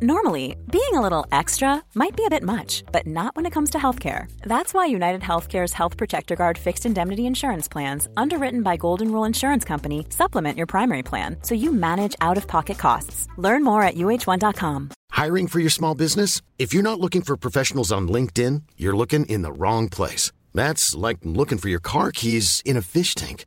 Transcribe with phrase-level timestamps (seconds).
[0.00, 3.70] Normally, being a little extra might be a bit much, but not when it comes
[3.70, 4.30] to healthcare.
[4.42, 9.24] That's why United Healthcare's Health Protector Guard fixed indemnity insurance plans, underwritten by Golden Rule
[9.24, 13.26] Insurance Company, supplement your primary plan so you manage out of pocket costs.
[13.38, 14.90] Learn more at uh1.com.
[15.10, 16.42] Hiring for your small business?
[16.60, 20.30] If you're not looking for professionals on LinkedIn, you're looking in the wrong place.
[20.54, 23.46] That's like looking for your car keys in a fish tank.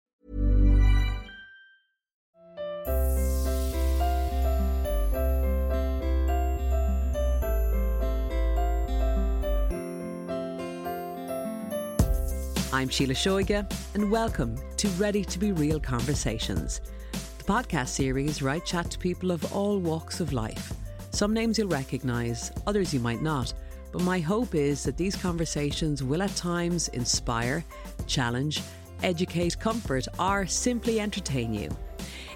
[12.73, 16.79] I'm Sheila Shoiga, and welcome to Ready to Be Real Conversations,
[17.37, 20.71] the podcast series where I chat to people of all walks of life.
[21.11, 23.53] Some names you'll recognise, others you might not,
[23.91, 27.65] but my hope is that these conversations will at times inspire,
[28.07, 28.61] challenge,
[29.03, 31.69] educate, comfort, or simply entertain you.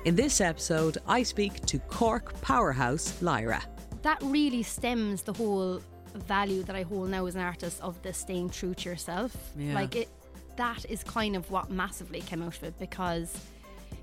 [0.03, 3.63] In this episode, I speak to Cork powerhouse Lyra.
[4.01, 5.81] that really stems the whole
[6.13, 9.35] value that I hold now as an artist of the staying true to yourself.
[9.57, 9.73] Yeah.
[9.73, 10.09] Like it
[10.57, 13.37] that is kind of what massively came out of it because,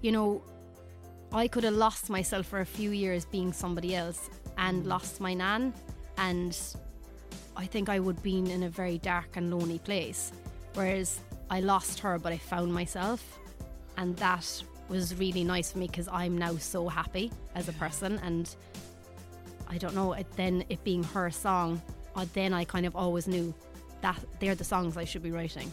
[0.00, 0.42] you know,
[1.32, 4.28] I could have lost myself for a few years being somebody else
[4.58, 5.72] and lost my nan
[6.18, 6.56] and
[7.56, 10.32] I think I would have been in a very dark and lonely place.
[10.74, 13.38] Whereas I lost her but I found myself
[13.96, 18.20] and that was really nice for me because I'm now so happy as a person
[18.22, 18.54] and
[19.68, 20.12] I don't know.
[20.12, 21.80] It, then it being her song,
[22.14, 23.54] uh, then I kind of always knew
[24.02, 25.72] that they're the songs I should be writing,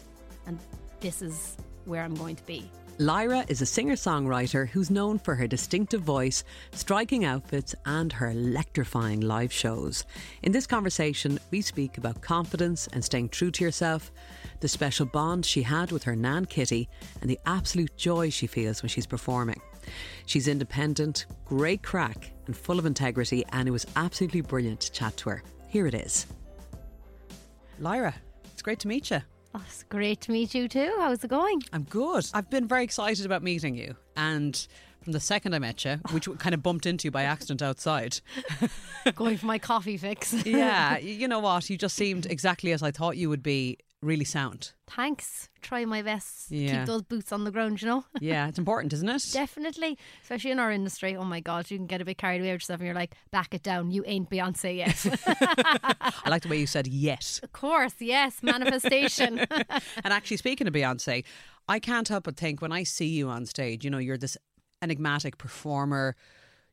[0.50, 0.60] and
[1.00, 1.56] this is
[1.86, 2.70] where I'm going to be.
[2.98, 6.44] Lyra is a singer songwriter who's known for her distinctive voice,
[6.74, 10.04] striking outfits, and her electrifying live shows.
[10.44, 14.12] In this conversation, we speak about confidence and staying true to yourself,
[14.60, 16.90] the special bond she had with her Nan Kitty,
[17.22, 19.62] and the absolute joy she feels when she's performing.
[20.26, 25.16] She's independent, great crack, and full of integrity, and it was absolutely brilliant to chat
[25.18, 25.44] to her.
[25.70, 26.28] Here it is.
[27.80, 28.14] Lyra,
[28.52, 29.22] it's great to meet you.
[29.56, 30.94] Oh, it's great to meet you too.
[31.00, 31.62] How's it going?
[31.74, 32.26] I'm good.
[32.34, 33.96] I've been very excited about meeting you.
[34.16, 34.68] And
[35.02, 38.20] from the second I met you, which kind of bumped into you by accident outside.
[39.16, 40.34] going for my coffee fix.
[40.46, 41.70] yeah, you know what?
[41.70, 44.72] You just seemed exactly as I thought you would be really sound.
[44.88, 45.50] Thanks.
[45.62, 46.52] Try my best.
[46.52, 46.80] Yeah.
[46.80, 48.06] Keep those boots on the ground, you know?
[48.22, 49.26] Yeah, it's important, isn't it?
[49.32, 49.98] Definitely.
[50.22, 51.16] Especially in our industry.
[51.16, 53.16] Oh my God, you can get a bit carried away with yourself and you're like,
[53.32, 53.92] back it down.
[53.92, 55.06] You ain't Beyonce yet.
[56.26, 57.40] I like the way you said yes.
[57.44, 58.42] of course, yes.
[58.42, 59.46] Manifestation.
[60.04, 61.24] And actually, speaking of Beyonce,
[61.68, 64.38] I can't help but think when I see you on stage, you know, you're this
[64.82, 66.16] enigmatic performer.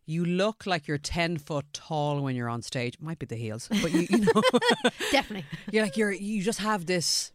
[0.07, 2.97] You look like you're 10 foot tall when you're on stage.
[3.01, 4.43] Might be the heels, but you, you know.
[5.11, 5.45] Definitely.
[5.73, 7.33] you're like you're you just have this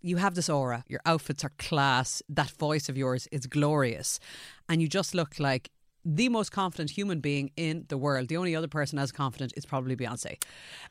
[0.00, 4.18] you have this aura your outfits are class that voice of yours is glorious
[4.68, 5.70] and you just look like
[6.04, 9.64] the most confident human being in the world the only other person as confident is
[9.64, 10.42] probably beyonce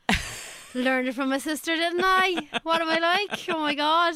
[0.74, 2.48] Learned it from my sister, didn't I?
[2.62, 3.44] What am I like?
[3.50, 4.14] Oh my God.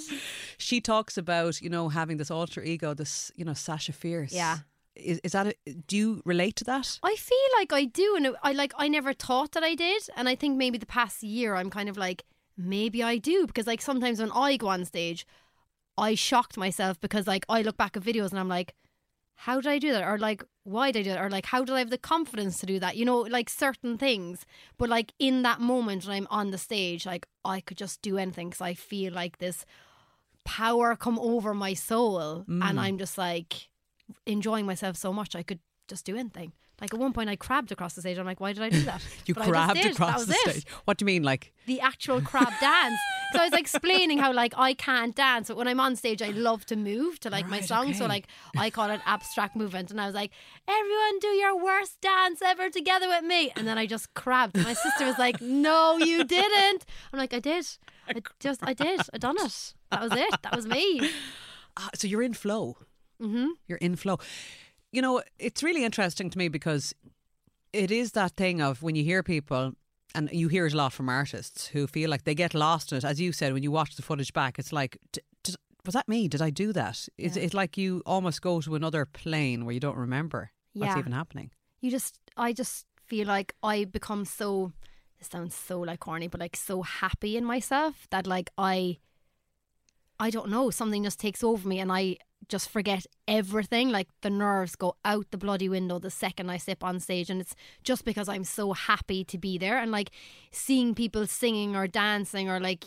[0.56, 4.58] she talks about you know having this alter ego this you know sasha fierce Yeah.
[4.96, 5.54] Is, is that a,
[5.86, 6.98] do you relate to that?
[7.02, 10.28] I feel like I do, and I like I never thought that I did, and
[10.28, 12.24] I think maybe the past year I'm kind of like
[12.56, 15.26] maybe I do because like sometimes when I go on stage,
[15.98, 18.74] I shocked myself because like I look back at videos and I'm like,
[19.34, 21.64] how did I do that, or like why did I do that, or like how
[21.64, 22.96] did I have the confidence to do that?
[22.96, 24.46] You know, like certain things,
[24.78, 28.18] but like in that moment when I'm on the stage, like I could just do
[28.18, 29.64] anything because I feel like this
[30.44, 32.78] power come over my soul, and mm.
[32.78, 33.68] I'm just like
[34.26, 36.52] enjoying myself so much I could just do anything.
[36.78, 38.18] Like at one point, I crabbed across the stage.
[38.18, 39.00] I'm like, why did I do that?
[39.26, 40.50] you But crabbed across the it.
[40.50, 42.98] stage what do you mean like The actual crab dance.
[43.32, 46.30] So I was explaining how like I can't dance, but when I'm on stage, I
[46.30, 47.94] love to move to like my Right, song.
[47.94, 48.26] So like
[48.58, 50.32] I call it abstract movement, and I was like,
[50.68, 54.56] everyone do your worst dance ever together with me, and then I just crabbed.
[54.56, 56.84] My sister was like, no, you didn't.
[57.10, 57.66] I'm like, I did.
[58.06, 59.00] I just I did.
[59.14, 59.74] I done it.
[59.90, 60.34] That was it.
[60.42, 61.10] That was me.
[61.78, 62.76] ah, so you're in flow
[63.20, 63.46] Mm-hmm.
[63.66, 64.18] You're in flow.
[64.92, 66.94] You know, it's really interesting to me because
[67.72, 69.72] it is that thing of when you hear people
[70.14, 72.98] and you hear it a lot from artists who feel like they get lost in
[72.98, 73.04] it.
[73.04, 75.54] As you said, when you watch the footage back, it's like, d- d-
[75.84, 76.28] was that me?
[76.28, 77.08] Did I do that?
[77.18, 77.42] It's, Yeah.
[77.42, 81.50] it's like you almost go to another plane where you don't remember what's even happening.
[81.80, 84.72] you just I just feel like I become so
[85.18, 88.98] this sounds so like corny, but like so happy in myself that like I
[90.18, 92.16] I don't know, something just takes over me and I
[92.48, 93.90] just forget everything.
[93.90, 97.40] Like the nerves go out the bloody window the second I step on stage and
[97.40, 100.10] it's just because I'm so happy to be there and like
[100.50, 102.84] seeing people singing or dancing or like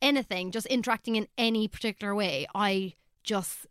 [0.00, 3.66] anything, just interacting in any particular way, I just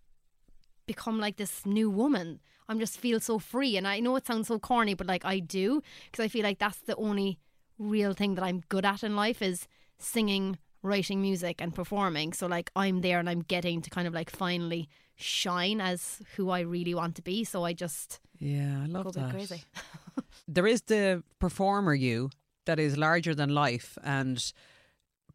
[0.86, 2.39] become like this new woman.
[2.69, 5.39] I'm just feel so free, and I know it sounds so corny, but like I
[5.39, 7.39] do because I feel like that's the only
[7.80, 9.68] real thing that I'm good at in life is
[10.00, 12.34] singing, writing music, and performing.
[12.34, 16.50] So like I'm there, and I'm getting to kind of like finally shine as who
[16.50, 17.44] I really want to be.
[17.44, 19.32] So I just Yeah, I go love bit that.
[19.32, 19.64] crazy.
[20.48, 22.30] there is the performer you
[22.66, 24.52] that is larger than life and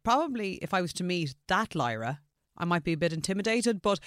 [0.03, 2.19] probably if I was to meet that Lyra,
[2.57, 3.99] I might be a bit intimidated, but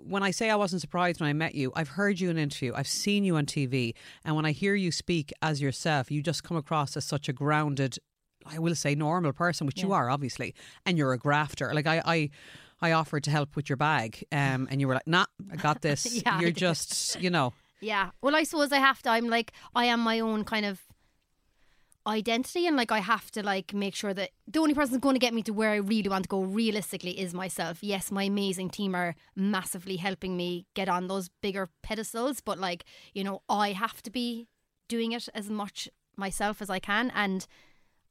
[0.00, 2.42] when I say I wasn't surprised when I met you, I've heard you in an
[2.44, 3.94] interview, I've seen you on TV,
[4.24, 7.32] and when I hear you speak as yourself, you just come across as such a
[7.32, 7.98] grounded,
[8.46, 10.54] I will say normal person, which you are obviously,
[10.86, 11.72] and you're a grafter.
[11.74, 12.30] Like I, I,
[12.80, 15.82] I offered to help with your bag, um, and you were like, "Nah, I got
[15.88, 18.10] this." Yeah, you're just, you know, Yeah.
[18.22, 19.10] Well, I suppose I have to.
[19.10, 20.80] I'm like, I am my own kind of
[22.06, 25.20] identity, and like, I have to like make sure that the only person going to
[25.20, 27.82] get me to where I really want to go realistically is myself.
[27.82, 32.84] Yes, my amazing team are massively helping me get on those bigger pedestals, but like,
[33.12, 34.48] you know, I have to be
[34.88, 37.46] doing it as much myself as I can, and.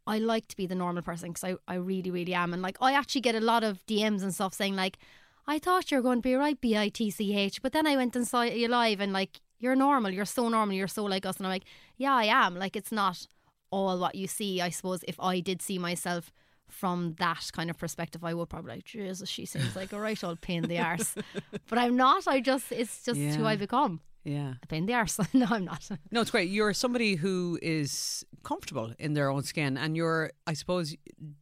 [0.09, 2.51] I like to be the normal person because I, I really, really am.
[2.51, 4.97] And like, I actually get a lot of DMs and stuff saying, like,
[5.45, 7.85] I thought you were going to be right, B I T C H, but then
[7.85, 11.03] I went and saw you live and like, you're normal, you're so normal, you're so
[11.03, 11.37] like us.
[11.37, 11.65] And I'm like,
[11.97, 12.55] yeah, I am.
[12.55, 13.27] Like, it's not
[13.69, 14.61] all what you see.
[14.61, 16.31] I suppose if I did see myself
[16.69, 20.23] from that kind of perspective, I would probably like, Jesus, she seems like a right
[20.23, 21.13] old pain in the arse.
[21.69, 22.27] but I'm not.
[22.27, 23.45] I just, it's just who Yeah.
[23.45, 24.01] I become.
[24.23, 24.53] Yeah.
[24.63, 25.19] A pain in the arse.
[25.33, 25.89] no, I'm not.
[26.11, 26.49] No, it's great.
[26.49, 30.31] You're somebody who is comfortable in their own skin, and you're.
[30.47, 30.95] I suppose.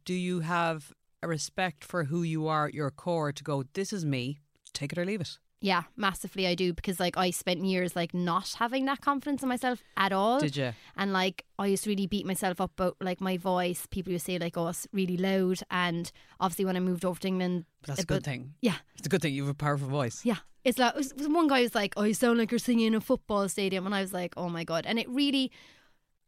[0.04, 0.92] Do you have
[1.22, 3.64] a respect for who you are at your core to go?
[3.74, 4.38] This is me.
[4.72, 5.38] Take it or leave it.
[5.60, 9.48] Yeah, massively I do because like I spent years like not having that confidence in
[9.48, 10.38] myself at all.
[10.38, 10.72] Did you?
[10.96, 13.84] And like I used to really beat myself up about like my voice.
[13.90, 17.26] People to say like, "Oh, it's really loud." And obviously, when I moved over to
[17.26, 18.54] England, But that's a good thing.
[18.62, 20.24] Yeah, It's a good thing you have a powerful voice.
[20.24, 20.36] yeah.
[20.68, 20.94] It's like
[21.28, 23.94] one guy was like, "Oh, you sound like you're singing in a football stadium," and
[23.94, 25.50] I was like, "Oh my god!" And it really,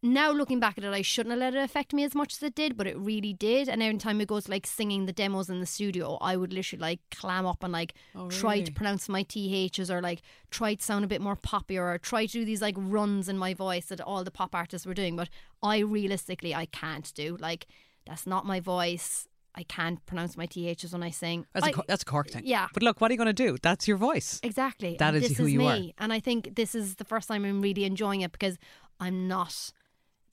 [0.02, 2.42] now looking back at it, I shouldn't have let it affect me as much as
[2.42, 3.68] it did, but it really did.
[3.68, 6.80] And every time it goes like singing the demos in the studio, I would literally
[6.80, 10.82] like clam up and like Oh, try to pronounce my ths or like try to
[10.82, 13.86] sound a bit more poppier or try to do these like runs in my voice
[13.86, 15.16] that all the pop artists were doing.
[15.16, 15.28] But
[15.62, 17.66] I realistically, I can't do like
[18.06, 19.28] that's not my voice.
[19.54, 21.46] I can't pronounce my ths when I sing.
[21.52, 22.42] That's a I- Cor- that's a Cork thing.
[22.44, 22.68] yeah.
[22.72, 23.56] But look, what are you going to do?
[23.60, 24.38] That's your voice.
[24.42, 24.96] Exactly.
[24.98, 25.66] That is this who is you me.
[25.98, 26.02] are.
[26.04, 28.58] And I think this is the first time I'm really enjoying it because
[29.00, 29.72] I'm not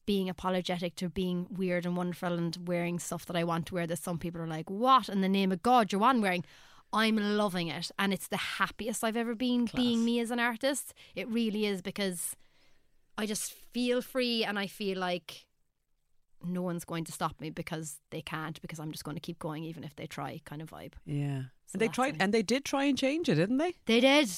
[0.05, 3.87] being apologetic to being weird and wonderful and wearing stuff that I want to wear
[3.87, 6.45] that some people are like, What in the name of God you're on wearing?
[6.93, 10.93] I'm loving it and it's the happiest I've ever been being me as an artist.
[11.15, 12.35] It really is because
[13.17, 15.46] I just feel free and I feel like
[16.43, 19.39] no one's going to stop me because they can't because I'm just going to keep
[19.39, 20.93] going even if they try kind of vibe.
[21.05, 21.43] Yeah.
[21.65, 22.21] So and they tried, it.
[22.21, 23.73] and they did try and change it, didn't they?
[23.85, 24.29] They did.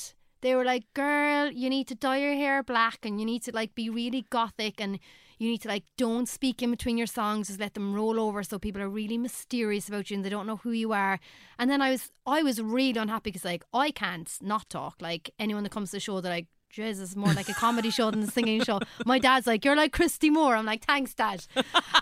[0.42, 3.52] They were like, "Girl, you need to dye your hair black, and you need to
[3.52, 5.00] like be really gothic, and
[5.38, 7.48] you need to like don't speak in between your songs.
[7.48, 10.48] Just let them roll over, so people are really mysterious about you and they don't
[10.48, 11.20] know who you are."
[11.58, 14.96] And then I was, I was really unhappy because like I can't not talk.
[15.02, 16.32] Like anyone that comes to the show, they're
[16.70, 18.80] like, Jesus, more like a comedy show than a singing show.
[19.06, 20.56] My dad's like, You're like Christy Moore.
[20.56, 21.46] I'm like, Thanks, Dad.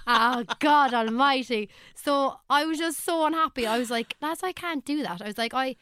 [0.07, 1.69] oh, God Almighty.
[1.95, 3.65] So I was just so unhappy.
[3.65, 5.21] I was like, Lads, I can't do that.
[5.21, 5.75] I was like, I.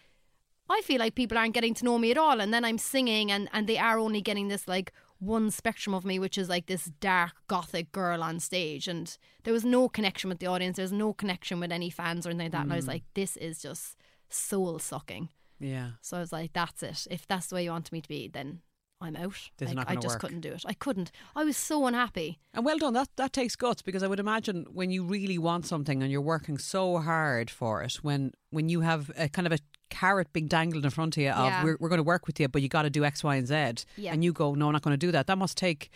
[0.68, 3.32] I feel like people aren't getting to know me at all, and then I'm singing,
[3.32, 6.66] and, and they are only getting this like one spectrum of me, which is like
[6.66, 10.78] this dark gothic girl on stage, and there was no connection with the audience.
[10.78, 12.64] There was no connection with any fans or anything like that.
[12.64, 12.94] And I was mm.
[12.94, 13.96] like, this is just
[14.30, 15.30] soul sucking.
[15.60, 15.92] Yeah.
[16.02, 17.08] So I was like, that's it.
[17.10, 18.62] If that's the way you want me to be, then
[19.06, 19.40] I'm out.
[19.58, 20.22] This is not I gonna just work.
[20.22, 20.64] couldn't do it.
[20.66, 21.12] I couldn't.
[21.36, 22.40] I was so unhappy.
[22.54, 22.94] And well done.
[22.94, 26.22] That that takes guts because I would imagine when you really want something and you're
[26.36, 29.60] working so hard for it, when when you have a kind of a
[29.90, 31.64] carrot being dangled in front of you of Yeah.
[31.64, 33.48] we're, we're going to work with you, but you got to do X, Y, and
[33.48, 34.12] Z, Yeah.
[34.14, 35.28] and you go, no, I'm not going to do that.
[35.28, 35.90] That must take.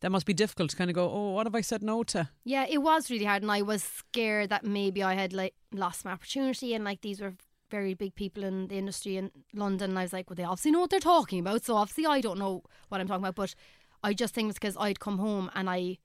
[0.00, 2.28] That must be difficult to kind of go, oh, what have I said no to?
[2.44, 6.04] Yeah, it was really hard, and I was scared that maybe I had like lost
[6.04, 7.34] my opportunity, and like these were
[7.70, 9.90] very big people in the industry in London.
[9.90, 11.64] And I was like, well, they obviously know what they're talking about.
[11.64, 13.34] So obviously, I don't know what I'm talking about.
[13.34, 13.54] But
[14.02, 15.98] I just think it's because I'd come home and I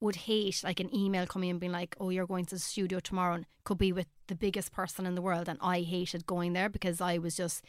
[0.00, 2.98] would hate like an email coming in being like, oh, you're going to the studio
[3.00, 5.48] tomorrow and could be with the biggest person in the world.
[5.48, 7.64] And I hated going there because I was just,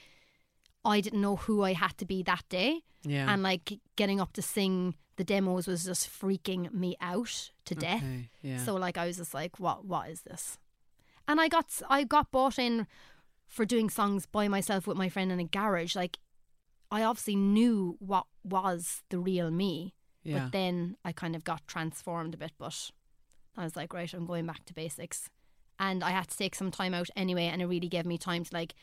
[0.83, 2.81] I didn't know who I had to be that day.
[3.03, 3.31] Yeah.
[3.31, 8.03] And like getting up to sing the demos was just freaking me out to death.
[8.03, 8.57] Okay, yeah.
[8.57, 10.57] So like I was just like, what what is this?
[11.27, 12.87] And I got I got bought in
[13.53, 15.95] for doing songs by myself with my friend in a garage.
[15.95, 16.17] Like
[16.89, 19.93] I obviously knew what was the real me.
[20.23, 20.39] Yeah.
[20.39, 22.91] But then I kind of got transformed a bit, but
[23.55, 25.29] I was like, right, I'm going back to basics.
[25.79, 28.43] And I had to take some time out anyway, and it really gave me time
[28.45, 28.73] to like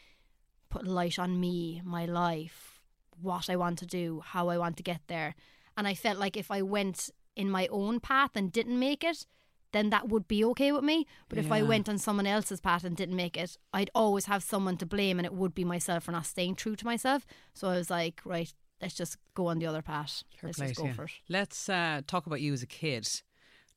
[0.69, 2.83] put light on me, my life,
[3.21, 5.35] what I want to do, how I want to get there.
[5.77, 9.27] And I felt like if I went in my own path and didn't make it,
[9.73, 11.07] then that would be okay with me.
[11.29, 14.43] But if I went on someone else's path and didn't make it, I'd always have
[14.43, 17.27] someone to blame, and it would be myself for not staying true to myself.
[17.55, 20.25] So I was like, right, let's just go on the other path.
[20.41, 20.95] Fair let's just go you.
[20.95, 21.13] for it.
[21.29, 23.09] Let's uh, talk about you as a kid,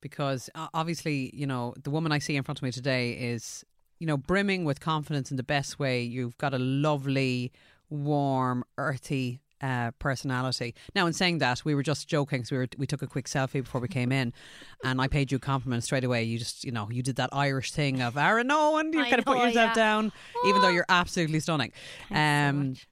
[0.01, 3.63] because uh, obviously, you know, the woman I see in front of me today is,
[3.99, 6.01] you know, brimming with confidence in the best way.
[6.01, 7.51] You've got a lovely,
[7.89, 9.41] warm, earthy.
[9.63, 10.75] Uh, personality.
[10.93, 12.43] Now, in saying that, we were just joking.
[12.43, 14.33] So we were, we took a quick selfie before we came in,
[14.83, 16.23] and I paid you a compliment straight away.
[16.23, 18.91] You just, you know, you did that Irish thing of Aaron Owen.
[18.91, 19.73] You kind of put yourself yeah.
[19.73, 20.11] down,
[20.45, 21.71] even though you're absolutely stunning.
[22.09, 22.87] Thanks um, much.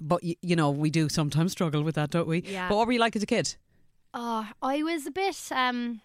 [0.00, 2.42] but y- you know, we do sometimes struggle with that, don't we?
[2.42, 2.68] Yeah.
[2.68, 3.54] But what were you like as a kid?
[4.12, 6.00] Oh, I was a bit um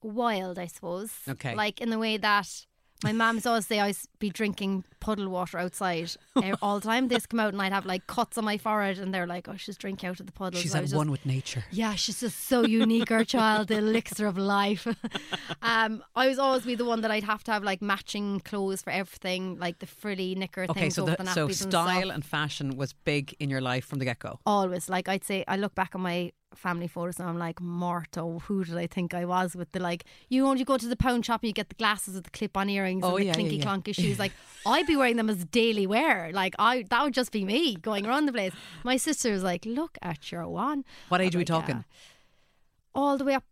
[0.00, 1.10] wild, I suppose.
[1.28, 1.56] Okay.
[1.56, 2.66] Like in the way that
[3.04, 6.10] my mum's always say I'd be drinking puddle water outside
[6.42, 7.08] eh, all the time.
[7.08, 9.56] They'd come out and I'd have like cuts on my forehead, and they're like, "Oh,
[9.56, 11.64] she's drinking out of the puddle." She's I at one just- with nature.
[11.70, 14.86] Yeah, she's just so unique, our child, the elixir of life.
[15.62, 18.82] um, I was always be the one that I'd have to have like matching clothes
[18.82, 22.10] for everything, like the frilly knicker Okay, things so the, the so nappies and style
[22.10, 24.40] and fashion was big in your life from the get go.
[24.46, 28.38] always like I'd say I look back on my family photos and I'm like Marto
[28.40, 31.24] who did I think I was with the like you only go to the pound
[31.26, 33.26] shop and you get the glasses with the clip on earrings Oh, and the yeah,
[33.30, 33.64] yeah, clinky yeah.
[33.64, 34.32] clonky shoes like
[34.66, 38.06] I'd be wearing them as daily wear like I that would just be me going
[38.06, 38.52] around the place
[38.84, 41.76] my sister was like look at your one What age are we like, talking?
[41.76, 41.82] "Yeah."
[42.94, 43.44] all the way up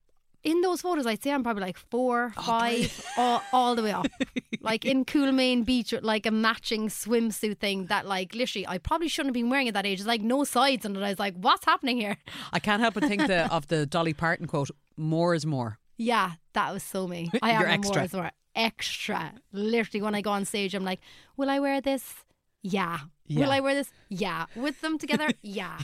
[0.44, 3.92] in those photos I'd say I'm probably like four Oh, five all, all the way
[3.92, 4.06] up
[4.60, 9.08] like in Coolmain Beach with like a matching swimsuit thing that like literally I probably
[9.08, 10.00] shouldn't have been wearing at that age.
[10.00, 11.02] It's like no sides on it.
[11.02, 12.16] I was like, what's happening here?
[12.52, 16.32] I can't help but think the, of the Dolly Parton quote: "More is more." Yeah,
[16.54, 17.30] that was so me.
[17.42, 17.96] I am extra.
[17.96, 19.32] more is more extra.
[19.52, 21.00] Literally, when I go on stage, I'm like,
[21.36, 22.14] will I wear this?
[22.62, 22.98] Yeah.
[23.26, 23.40] Yeah.
[23.40, 23.90] Will I wear this?
[24.08, 24.46] Yeah.
[24.56, 25.28] With them together?
[25.42, 25.78] Yeah.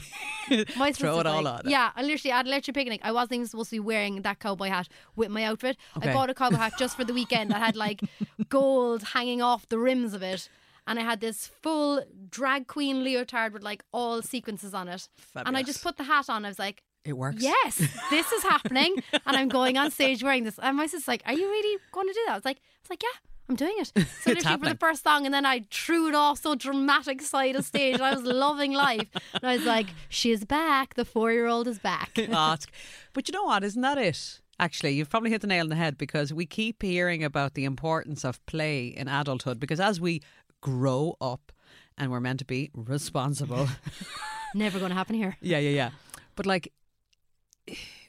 [0.77, 1.69] My Throw it all like, on.
[1.69, 4.69] Yeah, I literally at Electric Picnic, I wasn't even supposed to be wearing that cowboy
[4.69, 5.77] hat with my outfit.
[5.97, 6.09] Okay.
[6.09, 8.01] I bought a cowboy hat just for the weekend that had like
[8.49, 10.49] gold hanging off the rims of it.
[10.87, 15.07] And I had this full drag queen leotard with like all sequences on it.
[15.35, 16.45] And I just put the hat on.
[16.45, 17.43] I was like, It works.
[17.43, 17.77] Yes,
[18.09, 20.57] this is happening, and I'm going on stage wearing this.
[20.59, 22.79] And my sister's like, "Are you really going to do that?" I was like, "I
[22.83, 23.91] was like, yeah, I'm doing it."
[24.21, 27.55] So literally for the first song, and then I threw it off so dramatic side
[27.55, 29.07] of stage, and I was loving life.
[29.33, 30.95] And I was like, "She's back.
[30.95, 32.57] The four year old is back." Ah,
[33.13, 33.63] but you know what?
[33.63, 34.41] Isn't that it?
[34.59, 37.65] Actually, you've probably hit the nail on the head because we keep hearing about the
[37.65, 39.59] importance of play in adulthood.
[39.59, 40.21] Because as we
[40.61, 41.51] grow up,
[41.97, 43.67] and we're meant to be responsible.
[44.53, 45.37] Never going to happen here.
[45.41, 45.89] Yeah, yeah, yeah.
[46.35, 46.71] But like,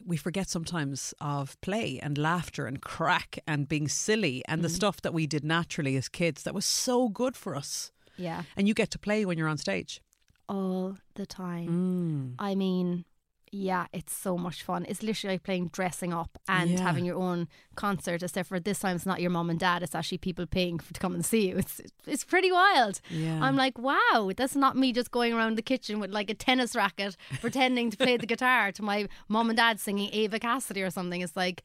[0.04, 5.00] we forget sometimes of play and laughter and crack and being silly and the stuff
[5.02, 7.92] that we did naturally as kids that was so good for us.
[8.16, 10.00] Yeah, And you get to play when you're on stage.
[10.48, 11.68] all the time.
[11.68, 12.34] Mm.
[12.38, 13.04] I mean,
[13.52, 14.86] yeah, it's so much fun.
[14.88, 16.80] It's literally like playing dressing up and Yeah.
[16.82, 19.94] having your own concert, except for this time it's not your mom and dad, it's
[19.94, 21.58] actually people paying for, to come and see you.
[21.58, 23.00] It's it's pretty wild.
[23.10, 23.40] Yeah.
[23.42, 26.76] I'm like, wow, that's not me just going around the kitchen with like a tennis
[26.76, 30.90] racket pretending to play the guitar to my mom and dad singing Eva Cassidy or
[30.90, 31.20] something.
[31.20, 31.62] It's like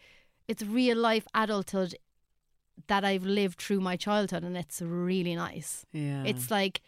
[0.48, 1.96] it's real life adulthood
[2.88, 5.86] that I've lived through my childhood and it's really nice.
[5.94, 6.24] Yeah.
[6.26, 6.82] It's like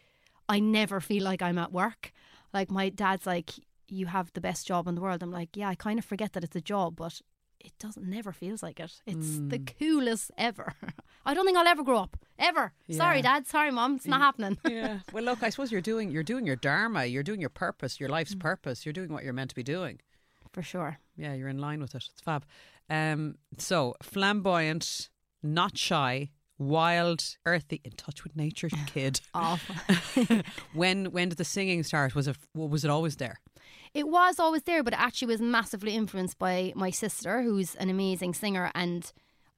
[0.50, 2.12] I never feel like I'm at work.
[2.54, 3.52] Like my dad's like,
[3.90, 6.34] "You have the best job in the world." I'm like, "Yeah, I kind of forget
[6.34, 7.22] that it's a job, but
[7.60, 9.02] it doesn't never feels like it.
[9.06, 9.78] It's the Mm.
[9.80, 10.74] coolest ever.
[11.26, 12.72] I don't think I'll ever grow up ever.
[12.92, 13.48] Sorry, dad.
[13.48, 13.96] Sorry, mom.
[13.96, 14.58] It's not happening.
[14.70, 15.00] yeah.
[15.12, 17.06] Well, look, I suppose you're doing you're doing your dharma.
[17.06, 18.86] You're doing your purpose, your life's purpose.
[18.86, 20.00] You're doing what you're meant to be doing.
[20.54, 21.00] For sure.
[21.18, 22.04] Yeah, you're in line with it.
[22.12, 22.46] It's fab.
[22.90, 25.10] Um, so flamboyant,
[25.44, 26.30] not shy,
[26.60, 29.22] wild, earthy, in touch with nature, kid.
[30.74, 32.16] When when did the singing start?
[32.16, 33.40] Was it was it always there?
[33.94, 37.90] It was always there, but it actually was massively influenced by my sister, who's an
[37.90, 38.72] amazing singer.
[38.76, 39.12] And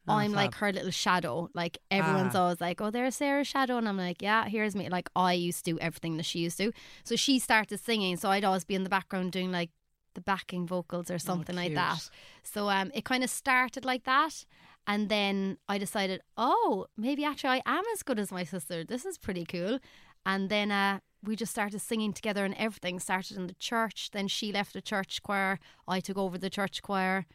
[0.07, 1.49] Oh, I'm like her little shadow.
[1.53, 2.41] Like everyone's Ah.
[2.43, 5.65] always like, "Oh, there's Sarah's shadow," and I'm like, "Yeah, here's me." Like I used
[5.65, 6.71] to do everything that she used to.
[7.03, 9.69] So she started singing, so I'd always be in the background doing like
[10.15, 12.09] the backing vocals or something like that.
[12.41, 14.45] So um, it kind of started like that,
[14.89, 18.83] and then I decided, oh, maybe actually I am as good as my sister.
[18.83, 19.77] This is pretty cool.
[20.25, 24.09] And then uh, we just started singing together, and everything started in the church.
[24.11, 25.59] Then she left the church choir.
[25.87, 27.27] I took over the church choir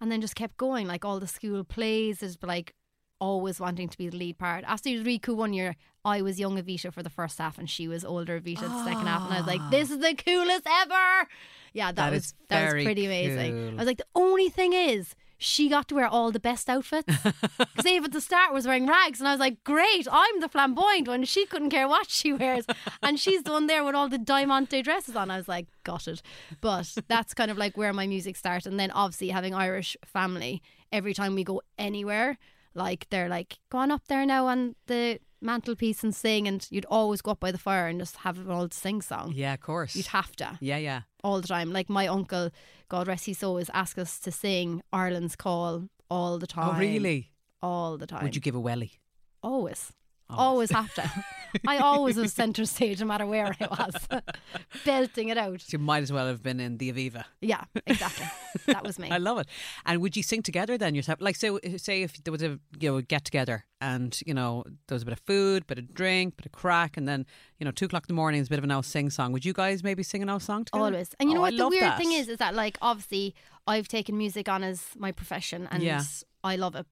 [0.00, 0.88] and then just kept going.
[0.88, 2.74] Like all the school plays is like
[3.20, 4.64] always wanting to be the lead part.
[4.66, 7.58] After it was really cool one year, I was young Evita for the first half
[7.58, 10.14] and she was older Evita the second half, and I was like, "This is the
[10.14, 11.28] coolest ever!"
[11.72, 13.70] Yeah, that, That was that was pretty amazing.
[13.70, 15.14] I was like, the only thing is.
[15.38, 17.12] She got to wear all the best outfits.
[17.76, 21.08] Because at the start was wearing rags, and I was like, "Great, I'm the flamboyant
[21.08, 22.64] one." She couldn't care what she wears,
[23.02, 25.30] and she's the one there with all the diamante dresses on.
[25.30, 26.22] I was like, "Got it."
[26.60, 30.62] But that's kind of like where my music started, and then obviously having Irish family.
[30.90, 32.38] Every time we go anywhere,
[32.76, 36.84] like they're like, "Go on up there now on the mantelpiece and sing," and you'd
[36.86, 39.32] always go up by the fire and just have an old sing song.
[39.34, 39.96] Yeah, of course.
[39.96, 41.02] You'd have to yeah, yeah.
[41.24, 41.72] all the time.
[41.72, 42.50] Like my uncle,
[42.88, 46.76] God rest his soul, is ask us to sing Ireland's Call all the time.
[46.76, 47.32] Oh, really?
[47.62, 48.22] All the time.
[48.22, 48.92] Would you give a welly?
[49.42, 49.92] Always.
[50.28, 51.10] Always have to.
[51.66, 54.22] I always was centre stage no matter where I was.
[54.84, 55.72] Belting it out.
[55.72, 57.24] You might as well have been in the Aviva.
[57.40, 58.26] Yeah, exactly.
[58.66, 59.08] That was me.
[59.12, 59.46] I love it.
[59.86, 61.20] And would you sing together then yourself?
[61.20, 64.96] Like, say, say if there was a you know get together and you know there
[64.96, 67.24] was a bit of food, bit of drink, bit of crack, and then
[67.58, 69.32] you know two o'clock in the morning is a bit of an now sing song.
[69.32, 70.84] Would you guys maybe sing an now song together?
[70.84, 71.10] Always.
[71.20, 71.98] And you know Oh, I what the weird that.
[71.98, 73.34] thing is is that like obviously
[73.66, 76.02] I've taken music on as my profession and Yeah.
[76.44, 76.86] I love it.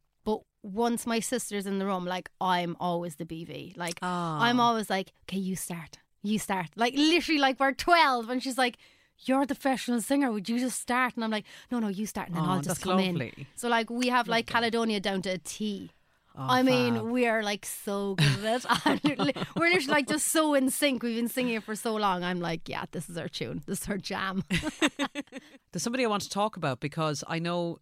[0.65, 3.77] Once my sister's in the room, like I'm always the BV.
[3.77, 4.41] Like Ah.
[4.41, 5.99] I'm always like, okay, you start.
[6.23, 6.69] You start.
[6.75, 8.79] Like literally like we're 12 and she's like,
[9.27, 10.33] you're the professional singer.
[10.33, 11.15] Would you just start?
[11.17, 13.31] And I'm like, no, no, you start and then Oh, I'll just come in.
[13.57, 15.91] So like we have like Caledonia down to a T.
[16.37, 17.05] Oh, I mean, fab.
[17.05, 18.65] we are like so good at
[19.05, 19.37] it.
[19.57, 21.03] We're literally like just so in sync.
[21.05, 22.25] We've been singing it for so long.
[22.25, 23.63] I'm like, yeah, this is our tune.
[23.67, 24.43] This is our jam.
[24.51, 27.79] There's somebody I want to talk about because I know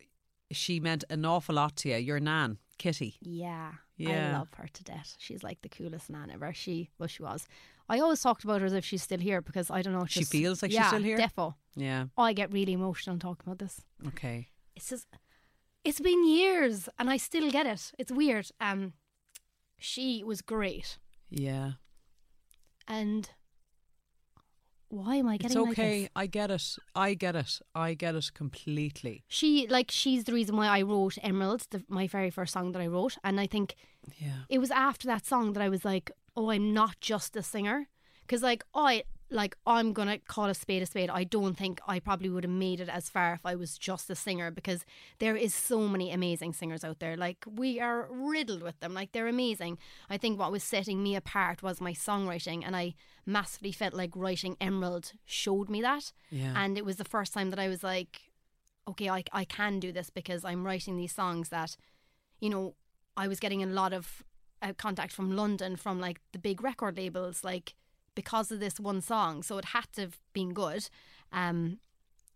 [0.51, 1.97] she meant an awful lot to you.
[1.97, 3.16] Your nan, Kitty.
[3.21, 4.31] Yeah, Yeah.
[4.35, 5.14] I love her to death.
[5.18, 6.53] She's like the coolest nan ever.
[6.53, 7.47] She, well, she was.
[7.88, 10.07] I always talked about her as if she's still here because I don't know.
[10.07, 11.16] She just- feels like she's still here?
[11.18, 11.55] Defo.
[11.77, 12.07] Yeah.
[12.18, 13.81] I get really emotional talking about this.
[14.09, 14.49] Okay.
[14.75, 15.07] It's just,
[15.85, 17.92] it's been years and I still get it.
[17.99, 18.49] It's weird.
[18.61, 18.95] Um,
[19.79, 20.99] she was great,
[21.31, 21.73] Yeah.
[22.88, 23.31] and
[24.92, 26.00] why am I getting like It's okay.
[26.02, 26.11] this?
[26.14, 26.76] I get it.
[26.94, 27.61] I get it.
[27.74, 29.24] I get it completely.
[29.28, 32.83] She like she's the reason why I wrote Emeralds, the, my very first song that
[32.83, 33.74] I wrote, and I think
[34.18, 34.42] Yeah.
[34.48, 37.88] it was after that song that I was like, oh, I'm not just a singer.
[38.22, 39.02] Because, like, I,
[39.33, 41.11] like, I'm to call a spade a spade.
[41.11, 44.11] I don't think I probably would have made it as far if I was just
[44.11, 44.85] a singer because
[45.18, 47.16] there is so many amazing singers out there.
[47.16, 48.95] Like, we are riddled with them.
[48.95, 49.79] Like, they're amazing.
[50.11, 52.62] I think what was setting me apart was my songwriting.
[52.64, 52.95] And I
[53.27, 56.12] massively felt like writing Emerald showed me that.
[56.31, 56.53] Yeah.
[56.57, 58.31] And it was the first time that I was like,
[58.88, 61.77] okay, I, I can do this because I'm writing these songs that,
[62.40, 62.75] you know,
[63.16, 64.23] I was getting a lot of
[64.62, 67.75] uh, contact from London from like the big record labels, like
[68.14, 69.42] because of this one song.
[69.42, 70.88] So it had to have been good.
[71.33, 71.79] Um,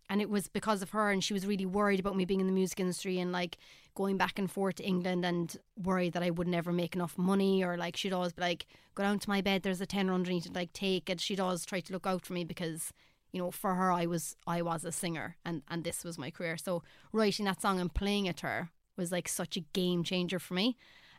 [0.09, 2.47] and it was because of her, and she was really worried about me being in
[2.47, 3.57] the music industry and like
[3.93, 7.61] going back and forth to England and worried that I would never make enough money,
[7.63, 10.45] or like she'd always be like, "Go down to my bed, there's a tenner underneath
[10.45, 12.93] it, like take it." She'd always try to look out for me because
[13.33, 16.31] you know, for her, I was I was a singer, and and this was my
[16.31, 16.55] career.
[16.57, 20.39] So writing that song and playing it to her was like such a game changer
[20.39, 20.77] for me.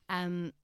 [0.08, 0.54] Um,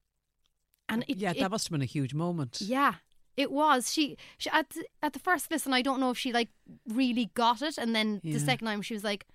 [0.89, 2.57] and it, yeah, it- that must have been a huge moment.
[2.59, 2.95] yeah,
[3.37, 3.91] it was.
[3.93, 6.49] She, she at the- at the first listen, I don't know if she like
[6.87, 8.33] really got it, and then Yeah.
[8.33, 9.25] the second time she was like,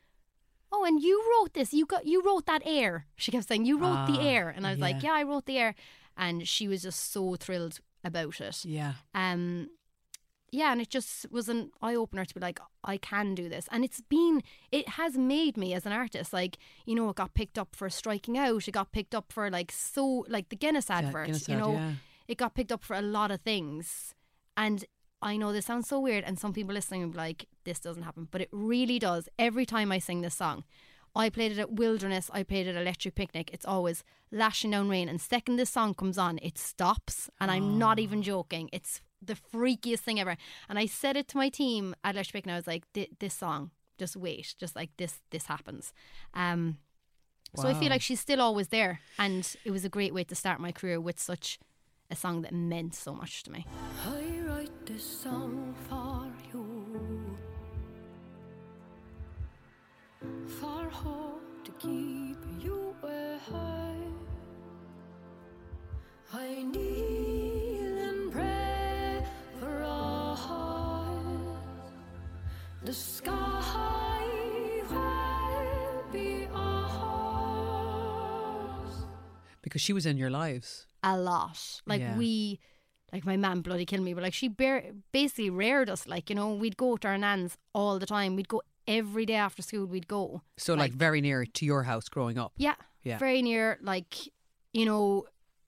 [0.72, 1.72] "Oh, and you wrote this?
[1.74, 4.66] You got you wrote that air?" She kept saying, "You wrote the Ah, air," and
[4.66, 5.10] I was like, yeah.
[5.10, 5.74] "Yeah, I wrote the air,"
[6.16, 8.64] and she was just so thrilled about it.
[8.64, 8.94] Yeah.
[9.14, 9.70] Um,
[10.52, 13.68] yeah, and it just was an eye opener to be like, I can do this,
[13.70, 16.32] and it's been, it has made me as an artist.
[16.32, 18.66] Like, you know, it got picked up for striking out.
[18.66, 21.26] It got picked up for like so, like the Guinness advert.
[21.26, 21.92] Guinness you ad, know, yeah.
[22.30, 24.14] It got picked up for a lot of things,
[24.56, 24.84] and
[25.20, 28.04] I know this sounds so weird, and some people listening will be like, this doesn't
[28.04, 29.28] happen, but it really does.
[29.38, 30.64] Every time I sing this song.
[31.12, 33.50] I played it at Wilderness, I played it at Electric Picnic.
[33.52, 35.08] It's always lashing down rain.
[35.08, 37.28] And second this song comes on, it stops.
[37.40, 38.70] And I'm not even joking.
[38.72, 40.36] It's the freakiest thing ever.
[40.68, 42.52] And I said it to my team at Electric Picnic.
[42.52, 42.84] I was like,
[43.18, 44.54] this song, just wait.
[44.56, 45.92] Just like this, this happens.
[46.32, 46.78] Um,
[47.56, 49.00] So I feel like she's still always there.
[49.18, 51.58] And it was a great way to start my career with such
[52.10, 53.66] a song that meant so much to me.
[54.06, 57.36] I write this song for you.
[60.46, 62.80] For hope to keep you.
[66.32, 69.26] I kneel and pray
[69.58, 70.38] for.
[72.84, 74.24] The sky
[74.88, 76.94] will be ours.
[79.62, 81.80] Because she was in your lives a lot.
[81.86, 82.16] Like Yeah.
[82.16, 82.58] we,
[83.12, 86.06] like my mum bloody killed me, but like she bare, basically reared us.
[86.06, 88.36] Like you know, we'd go to our nan's all the time.
[88.36, 89.86] We'd go every day after school.
[89.86, 90.42] We'd go.
[90.56, 92.52] So, like, very near to your house growing up.
[92.56, 93.18] Yeah, Yeah.
[93.18, 93.78] very near.
[93.82, 94.16] Like
[94.72, 95.24] you know,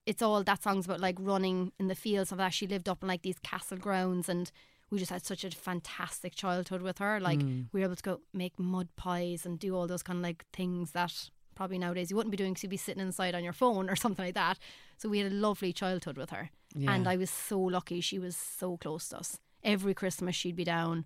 [0.07, 2.53] it's all that song's about like running in the fields of that.
[2.55, 4.51] She lived up in like these castle grounds and.
[4.91, 7.19] We just had such a fantastic childhood with her.
[7.19, 7.69] Like Mm.
[7.73, 10.45] we were able to go make mud pies and do all those kind of like
[10.53, 11.31] things that
[11.63, 13.95] probably nowadays you wouldn't be doing because you'd be sitting inside on your phone or
[14.05, 14.59] something like that.
[14.97, 16.51] So we had a lovely childhood with her.
[16.89, 18.01] And I was so lucky.
[18.01, 19.39] She was so close to us.
[19.63, 21.05] Every Christmas she'd be down,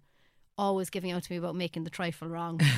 [0.56, 2.58] always giving out to me about making the trifle wrong.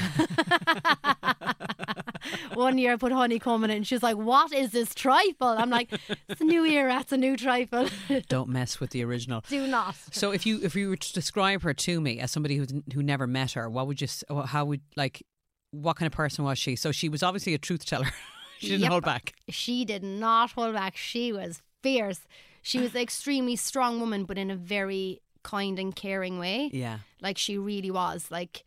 [2.55, 5.47] One year I put honeycomb in it and she was like, What is this trifle?
[5.47, 5.93] I'm like,
[6.29, 7.89] It's a new era, it's a new trifle.
[8.29, 9.45] Don't mess with the original.
[9.49, 9.95] Do not.
[10.11, 13.05] So, if you if you were to describe her to me as somebody who who
[13.05, 14.09] never met her, what would you
[14.47, 15.23] how would like
[15.71, 16.77] what kind of person was she?
[16.77, 18.09] So she was obviously a truth teller.
[18.59, 18.91] she didn't Yep.
[18.91, 19.35] hold back.
[19.49, 20.97] She did not hold back.
[20.97, 22.21] She was fierce.
[22.63, 26.71] She was an extremely strong woman, but in a very kind and caring way.
[26.73, 26.99] Yeah.
[27.21, 28.31] Like she really was.
[28.31, 28.65] Like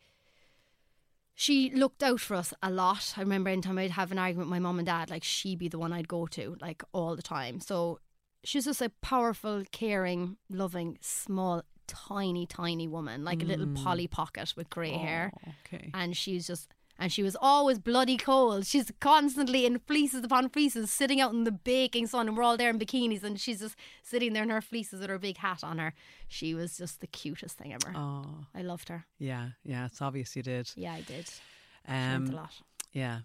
[1.34, 3.14] she looked out for us a lot.
[3.16, 5.68] I remember anytime I'd have an argument with my mom and dad, like she'd be
[5.68, 7.60] the one I'd go to, like all the time.
[7.60, 7.98] So
[8.44, 13.82] she was just a powerful, caring, loving, small, tiny, tiny woman, like a little mm.
[13.82, 15.32] Polly Pocket with grey hair.
[15.46, 15.90] Oh, okay.
[15.94, 18.66] And she's just and she was always bloody cold.
[18.66, 22.56] She's constantly in fleeces upon fleeces, sitting out in the baking sun, and we're all
[22.56, 25.64] there in bikinis, and she's just sitting there in her fleeces with her big hat
[25.64, 25.94] on her.
[26.28, 27.92] She was just the cutest thing ever.
[27.96, 29.06] Oh, I loved her.
[29.18, 29.86] yeah, yeah.
[29.86, 30.70] It's obvious you did.
[30.76, 31.26] Yeah, I did.
[31.28, 32.52] She meant a Um, lot
[32.92, 33.20] yeah.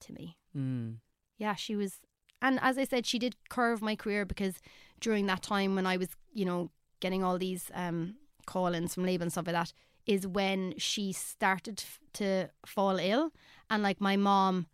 [0.00, 0.36] to me.
[0.56, 0.96] Mm.
[1.38, 2.00] Yeah, she was.
[2.42, 4.56] And as I said, she did curve my career because
[5.00, 9.04] during that time when I was, you know, getting all these um, call ins from
[9.04, 9.72] label and stuff like that,
[10.06, 11.82] is when she started
[12.14, 13.32] to fall ill.
[13.70, 14.66] And like my mom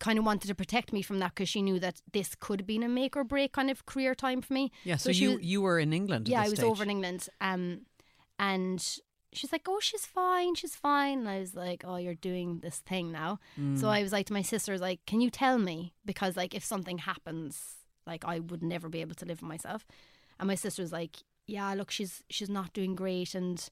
[0.00, 2.66] kind of wanted to protect me from that because she knew that this could have
[2.66, 4.70] been a make or break kind of career time for me.
[4.84, 4.96] Yeah.
[4.96, 6.28] So, she you was- you were in England.
[6.28, 6.64] at yeah, I was stage.
[6.64, 7.28] over in England.
[7.40, 7.82] Um,
[8.38, 8.80] and
[9.32, 12.78] she's like, "Oh, she's fine, she's fine." And I was like, "Oh, you're doing this
[12.78, 13.78] thing now." Mm.
[13.78, 15.94] So I was like to my sisters, "Like, can you tell me?
[16.04, 19.86] Because like, if something happens, like, I would never be able to live with myself."
[20.38, 23.66] And my sister was like, "Yeah, look, she's she's not doing great." And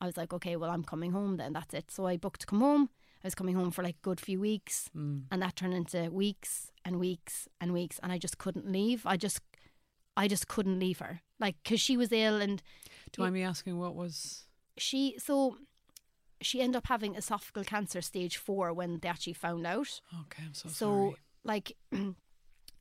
[0.00, 1.52] I was like, "Okay, well, I'm coming home then.
[1.52, 2.90] That's it." So I booked to come home.
[3.24, 5.24] I was coming home for like a good few weeks, Mm.
[5.30, 9.04] and that turned into weeks and weeks and weeks, and I just couldn't leave.
[9.06, 9.40] I just,
[10.16, 12.62] I just couldn't leave her, like, because she was ill and
[13.12, 14.44] Do you mind me asking what was?
[14.78, 15.56] she so
[16.42, 20.00] she ended up having esophageal cancer stage four when they actually found out.
[20.22, 21.16] Okay, I'm so, So, sorry.
[21.44, 21.76] like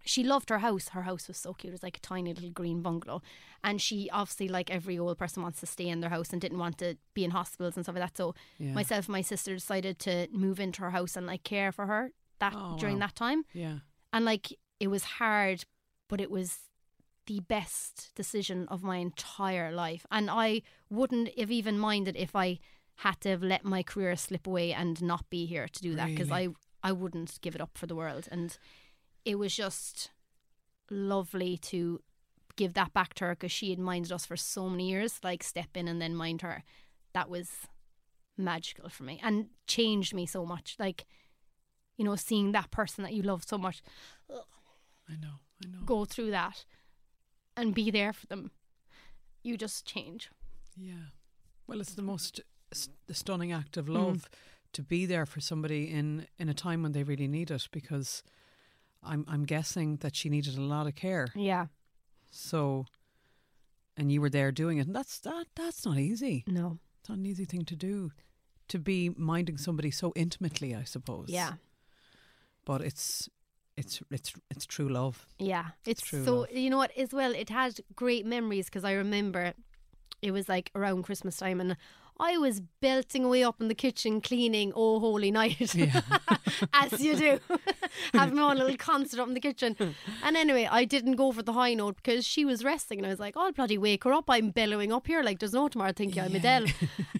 [0.05, 0.89] she loved her house.
[0.89, 1.71] Her house was so cute.
[1.71, 3.21] It was like a tiny little green bungalow.
[3.63, 6.59] And she obviously like every old person wants to stay in their house and didn't
[6.59, 8.17] want to be in hospitals and stuff like that.
[8.17, 8.73] So Yeah.
[8.73, 12.11] myself and my sister decided to move into her house and like care for her
[12.39, 13.07] that Oh, during wow.
[13.07, 13.43] that time.
[13.53, 13.79] Yeah.
[14.13, 15.63] And like it was hard,
[16.09, 16.59] but it was
[17.27, 20.05] the best decision of my entire life.
[20.11, 22.59] And I wouldn't have even minded if I
[22.97, 26.09] had to have let my career slip away and not be here to do that
[26.09, 26.49] because I
[26.83, 28.27] I wouldn't give it up for the world.
[28.31, 28.55] And
[29.25, 30.11] it was just
[30.89, 32.01] lovely to
[32.55, 35.19] give that back to her because she had minded us for so many years.
[35.23, 36.63] Like step in and then mind her.
[37.13, 37.49] That was
[38.37, 40.75] magical for me and changed me so much.
[40.79, 41.05] Like
[41.97, 43.81] you know, seeing that person that you love so much
[44.29, 45.35] I know.
[45.63, 45.83] I know.
[45.85, 46.65] go through that
[47.55, 48.51] and be there for them,
[49.43, 50.29] you just change.
[50.75, 51.11] Yeah.
[51.67, 53.77] Well, it's the most s- the stunning act Mm.
[53.79, 54.29] of love
[54.73, 58.23] to be there for somebody in in a time when they really need it because
[59.05, 61.27] I'm I'm guessing that she needed a lot of care.
[61.35, 61.67] Yeah.
[62.31, 62.85] So
[63.97, 66.43] and you were there doing it and that's that that's not easy.
[66.47, 66.79] No.
[66.99, 68.11] It's not an easy thing to do.
[68.69, 71.27] To be minding somebody so intimately, I suppose.
[71.29, 71.53] Yeah.
[72.65, 73.29] But it's
[73.77, 75.25] it's it's it's true love.
[75.37, 75.65] Yeah.
[75.85, 76.51] It's true so, love.
[76.51, 79.53] you know what, as well, it had great memories because I remember
[80.21, 81.77] it was like around Christmas time and
[82.19, 85.75] I was belting away up in the kitchen cleaning Oh Holy Night.
[85.75, 86.01] Yeah.
[86.73, 87.39] As you do.
[88.13, 89.75] Having my own little concert up in the kitchen.
[90.23, 93.09] And anyway, I didn't go for the high note because she was resting and I
[93.09, 94.25] was like, I'll bloody wake her up.
[94.29, 96.65] I'm bellowing up here like there's no tomorrow thinking I'm Adele.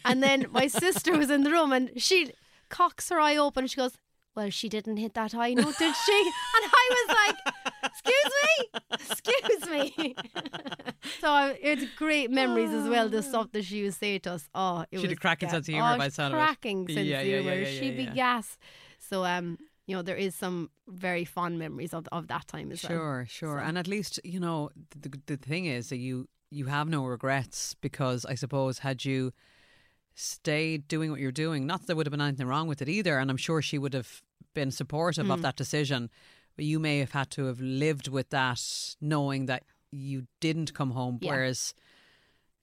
[0.05, 2.31] and then my sister was in the room and she
[2.69, 3.93] cocks her eye open and she goes,
[4.35, 6.31] Well, she didn't hit that high note, did she?
[6.57, 8.79] And I was like, Excuse me?
[8.93, 10.15] Excuse me.
[11.21, 14.49] so I, it's great memories as well, the stuff that she would say to us.
[14.53, 15.53] Oh, it She had a was cracking gas.
[15.53, 16.43] sense of humour oh, by the sound of it.
[16.43, 17.55] cracking sense Yeah, of yeah, yeah, humour.
[17.69, 18.57] yeah, She'd be gas.
[18.99, 19.57] So um,
[19.87, 22.91] you know, there is some very fond memories of of that time as well.
[22.91, 23.59] Sure, sure.
[23.59, 24.69] So- And at least, you know,
[25.01, 29.31] the, the thing is that you you have no regrets because I suppose had you
[30.13, 32.89] stayed doing what you're doing, not that there would have been anything wrong with it
[32.89, 34.21] either, and I'm sure she would have
[34.53, 35.33] been supportive Mm.
[35.33, 36.09] of that decision,
[36.55, 40.91] but you may have had to have lived with that, knowing that you didn't come
[40.91, 41.31] home, Yeah.
[41.31, 41.73] whereas.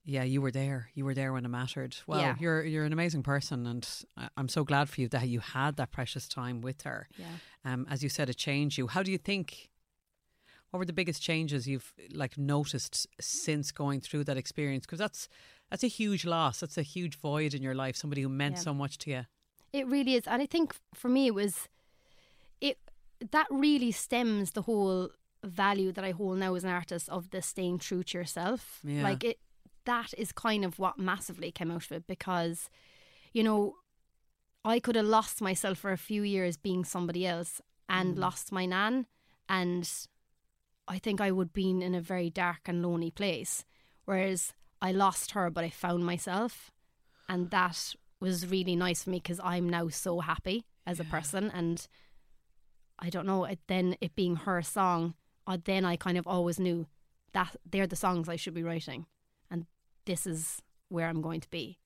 [0.05, 0.91] Yeah, you were there.
[0.95, 1.97] You were there when it mattered.
[2.07, 2.35] Well, Yeah.
[2.41, 3.89] you're you're an amazing person, and
[4.37, 7.09] I'm so glad for you that you had that precious time with her.
[7.17, 7.27] Yeah.
[7.65, 8.89] Um, as you said, it changed you.
[8.89, 9.69] How do you think?
[10.71, 14.87] What were the biggest changes you've like noticed since going through that experience?
[14.87, 15.29] Because that's
[15.71, 16.61] that's a huge loss.
[16.61, 17.95] That's a huge void in your life.
[17.97, 18.63] Somebody who meant Yeah.
[18.63, 19.27] so much to you.
[19.73, 21.69] It really is, and I think for me it was,
[22.61, 22.79] it
[23.31, 25.11] that really stems the whole
[25.45, 28.81] value that I hold now as an artist of the staying true to yourself.
[28.83, 29.03] Yeah.
[29.03, 29.39] Like it,
[29.85, 32.71] that is kind of what massively came out of it because,
[33.33, 33.77] you know,
[34.65, 38.65] I could have lost myself for a few years being somebody else and lost my
[38.65, 39.07] nan,
[39.49, 39.89] and
[40.89, 43.65] I think I would have been in a very dark and lonely place.
[44.05, 46.71] Whereas I lost her, but I found myself,
[47.29, 51.51] and that was really nice for me because I'm now so happy as a person,
[51.53, 51.87] and
[52.99, 53.45] I don't know.
[53.45, 55.15] It, then it being her song,
[55.47, 56.87] uh, then I kind of always knew
[57.33, 59.07] that they're the songs I should be writing,
[60.07, 61.79] this is where I'm going to be,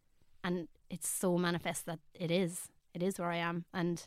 [0.44, 2.68] and it's so manifest that it is.
[2.94, 4.07] It is where I am, and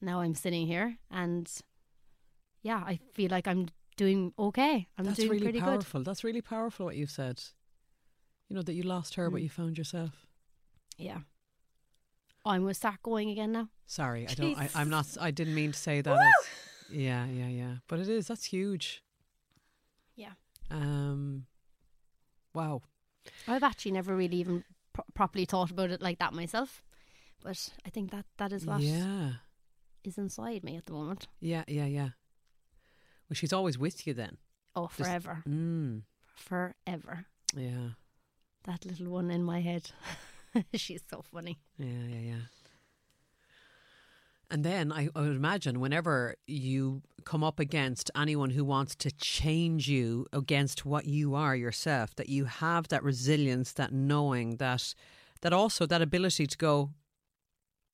[0.00, 1.50] now I'm sitting here, and
[2.62, 4.88] yeah, I feel like I'm doing okay.
[4.98, 5.64] I'm that's doing really pretty good.
[5.80, 6.02] powerful.
[6.02, 6.86] That's really powerful.
[6.86, 7.40] What you've said.
[8.48, 9.44] You know that you lost her, but Mm.
[9.44, 10.26] you found yourself.
[10.98, 11.20] Yeah.
[12.44, 13.68] Oh, I'm gonna start going again now.
[13.86, 14.58] Sorry, I don't.
[14.58, 15.06] I, I'm not.
[15.20, 16.14] I didn't mean to say that.
[16.14, 16.48] as-
[16.90, 17.74] yeah, yeah, yeah.
[17.88, 18.26] But it is.
[18.28, 19.02] That's huge.
[20.14, 20.32] Yeah.
[20.70, 21.46] Um.
[22.54, 22.82] Wow.
[23.48, 26.82] I've actually never really even pro- properly thought about it like that myself,
[27.42, 29.32] but I think that that is what is Yeah.
[30.04, 31.26] is inside me at the moment.
[31.40, 31.64] Yeah.
[31.68, 31.86] Yeah.
[31.86, 32.08] Yeah.
[33.28, 34.36] Well, she's always with you then.
[34.76, 36.02] Oh, Just- forever, Mm.
[36.34, 37.26] forever.
[37.56, 37.90] Yeah.
[38.64, 39.90] That little one in my head.
[40.74, 41.58] She's so funny.
[41.78, 42.40] Yeah, yeah, yeah.
[44.50, 49.10] And then I, I would imagine whenever you come up against anyone who wants to
[49.10, 54.94] change you against what you are yourself, that you have that resilience, that knowing that
[55.40, 56.90] that also that ability to go,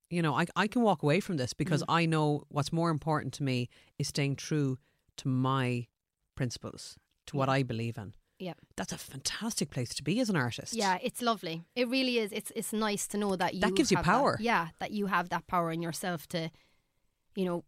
[0.09, 1.93] you know, I I can walk away from this because mm-hmm.
[1.93, 4.79] I know what's more important to me is staying true
[5.19, 5.87] to my
[6.35, 8.15] principles, to what I believe in.
[8.40, 8.55] Yeah.
[8.76, 10.72] That's a fantastic place to be as an artist.
[10.74, 11.64] Yeah, it's lovely.
[11.76, 12.33] It really is.
[12.33, 14.38] It's it's nice to know that you That gives you have power.
[14.40, 16.50] yeah, that you have that power in yourself to,
[17.37, 17.64] you know,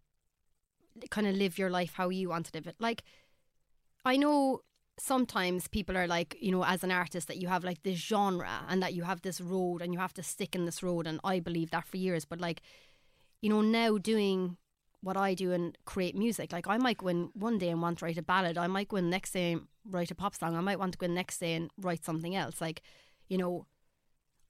[1.10, 2.76] kind of live your life how you want to live it.
[2.80, 3.02] Like,
[4.04, 4.60] I know
[4.98, 8.64] sometimes people are like, you know, as an artist, that you have like this genre
[8.68, 11.06] and that you have this road and you have to stick in this road.
[11.06, 12.24] And I believe that for years.
[12.24, 12.62] But like,
[13.42, 14.56] you know, now doing
[15.02, 17.98] what I do and create music, like I might go in one day and want
[17.98, 18.56] to write a ballad.
[18.56, 20.56] I might go in the next day and write a pop song.
[20.56, 22.60] I might want to go in the next day and write something else.
[22.60, 22.82] Like,
[23.28, 23.66] you know,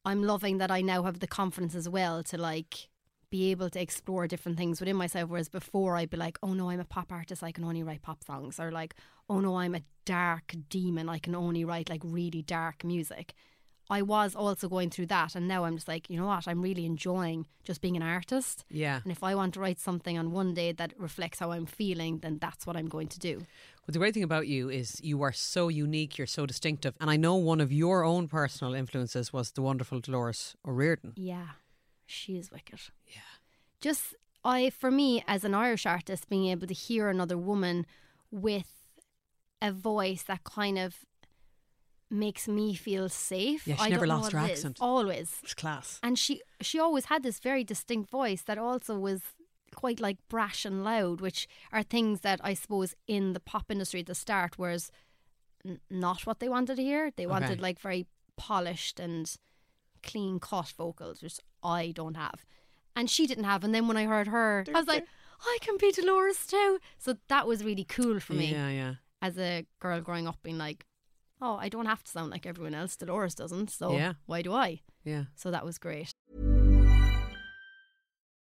[0.04, 2.88] I'm loving that I now have the confidence as well to like
[3.30, 5.30] be able to explore different things within myself.
[5.30, 8.02] Whereas before I'd be like, oh no, I'm a pop artist, I can only write
[8.02, 8.60] pop songs.
[8.60, 8.94] Or like,
[9.30, 13.32] oh no, I'm a dark demon, I can only write like really dark music.
[13.90, 15.35] I was also going through that.
[15.35, 16.49] And now I'm just like, you know what?
[16.49, 18.64] I'm really enjoying just being an artist.
[18.71, 19.01] Yeah.
[19.03, 22.18] And if I want to write something on one day that reflects how I'm feeling,
[22.18, 23.38] then that's what I'm going to do.
[23.38, 26.95] Well, the great thing about you is you are so unique, you're so distinctive.
[27.01, 31.14] And I know one of your own personal influences was the wonderful Dolores O'Riordan.
[31.16, 31.49] Yeah,
[32.07, 32.81] she is wicked.
[33.07, 33.21] Yeah.
[33.81, 34.14] Just
[34.45, 37.87] I, for me, as an Irish artist, being able to hear another woman
[38.31, 38.73] with
[39.61, 41.05] a voice that kind of
[42.12, 43.66] makes me feel safe.
[43.66, 44.59] Yeah, she I never don't know lost what her it is.
[44.61, 44.79] accent.
[44.81, 45.98] Always, It's class.
[46.03, 49.22] and she she always had this very distinct voice that also was
[49.75, 54.01] quite like brash and loud, which are things that I suppose in the pop industry
[54.01, 54.90] at the start was
[55.64, 57.11] n- not what they wanted to hear.
[57.16, 57.61] They wanted Okay.
[57.61, 59.35] like very polished and
[60.03, 62.44] clean cut vocals, which I don't have.
[62.94, 63.64] And she didn't have.
[63.64, 65.07] And then when I heard her, I was like,
[65.40, 66.79] I can be Dolores too.
[66.98, 68.94] So that was really cool for me Yeah, yeah.
[69.22, 70.85] as a girl growing up, being like,
[71.42, 72.96] oh, I don't have to sound like everyone else.
[72.96, 73.70] Dolores doesn't.
[73.70, 74.14] So Yeah.
[74.26, 74.81] why do I?
[75.05, 75.24] Yeah.
[75.35, 76.11] So that was great.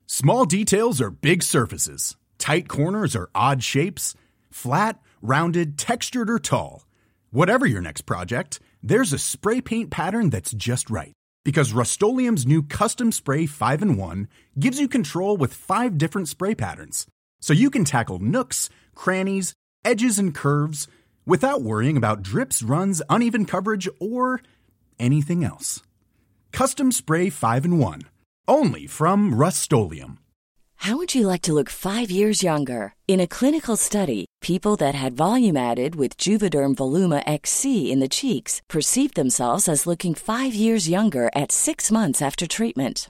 [0.08, 2.18] Small details are big surfaces.
[2.38, 4.16] Tight corners are odd shapes.
[4.50, 6.86] Flat, rounded, textured, or tall.
[7.30, 11.14] Whatever your next project, there's a spray paint pattern that's just right.
[11.44, 14.28] Because Rust new Custom Spray 5 in 1
[14.60, 17.06] gives you control with five different spray patterns.
[17.42, 19.54] So you can tackle nooks, crannies,
[19.86, 20.88] edges, and curves
[21.28, 24.42] without worrying about drips, runs, uneven coverage, or
[24.98, 25.84] anything else.
[26.52, 28.02] Custom Spray 5 in 1.
[28.48, 29.72] Only from Rust
[30.82, 32.94] How would you like to look five years younger?
[33.08, 38.08] In a clinical study, people that had volume added with Juvederm Voluma XC in the
[38.08, 43.10] cheeks perceived themselves as looking five years younger at six months after treatment.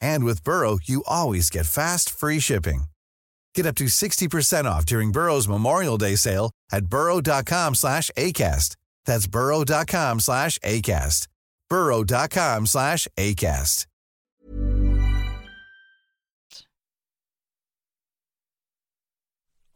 [0.00, 2.84] And with Burrow, you always get fast, free shipping.
[3.54, 8.76] Get up to 60% off during Burrow's Memorial Day sale at burrow.com slash ACAST.
[9.04, 11.28] That's burrow.com slash ACAST.
[11.68, 13.86] burrow.com slash ACAST.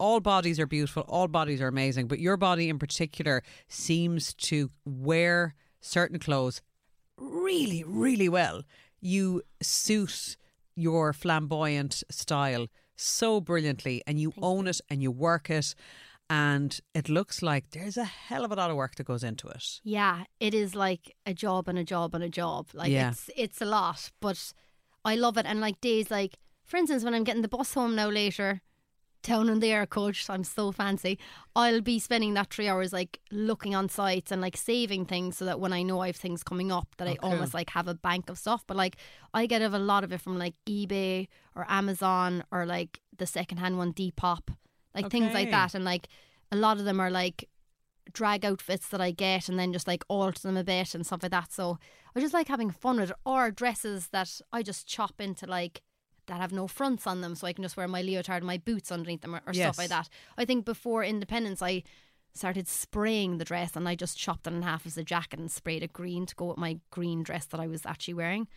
[0.01, 4.71] all bodies are beautiful, all bodies are amazing, but your body in particular seems to
[4.83, 6.59] wear certain clothes
[7.19, 8.63] really, really well.
[9.01, 10.37] You suit
[10.75, 15.73] your flamboyant style so brilliantly and you own it and you work it
[16.29, 19.49] and it looks like there's a hell of a lot of work that goes into
[19.49, 19.81] it.
[19.83, 22.67] Yeah, it is like a job and a job and a job.
[22.73, 23.09] Like Yeah.
[23.09, 24.53] it's it's a lot, but
[25.03, 25.45] I love it.
[25.45, 28.61] And like days like, for instance, when I'm getting the bus home now later,
[29.23, 31.19] down on the air coach, I'm so fancy.
[31.55, 35.45] I'll be spending that three hours like looking on sites and like saving things so
[35.45, 37.87] that when I know I have things coming up, that I Oh, almost like have
[37.87, 38.63] a bank of stuff.
[38.65, 38.97] But like
[39.33, 43.77] I get a lot of it from like eBay or Amazon or like the secondhand
[43.77, 44.49] one Depop,
[44.95, 45.75] like things like that.
[45.75, 46.07] And like
[46.51, 47.47] a lot of them are like
[48.13, 51.21] drag outfits that I get and then just like alter them a bit and stuff
[51.23, 51.51] like that.
[51.51, 51.77] So
[52.15, 53.15] I just like having fun with it.
[53.25, 55.81] Or dresses that I just chop into like
[56.31, 58.57] that have no fronts on them so I can just wear my leotard and my
[58.57, 59.65] boots underneath them or, or Yes.
[59.65, 60.09] stuff like that.
[60.37, 61.83] I think before Indiependence I
[62.33, 65.51] started spraying the dress and I just chopped it in half as a jacket and
[65.51, 68.47] sprayed it green to go with my green dress that I was actually wearing.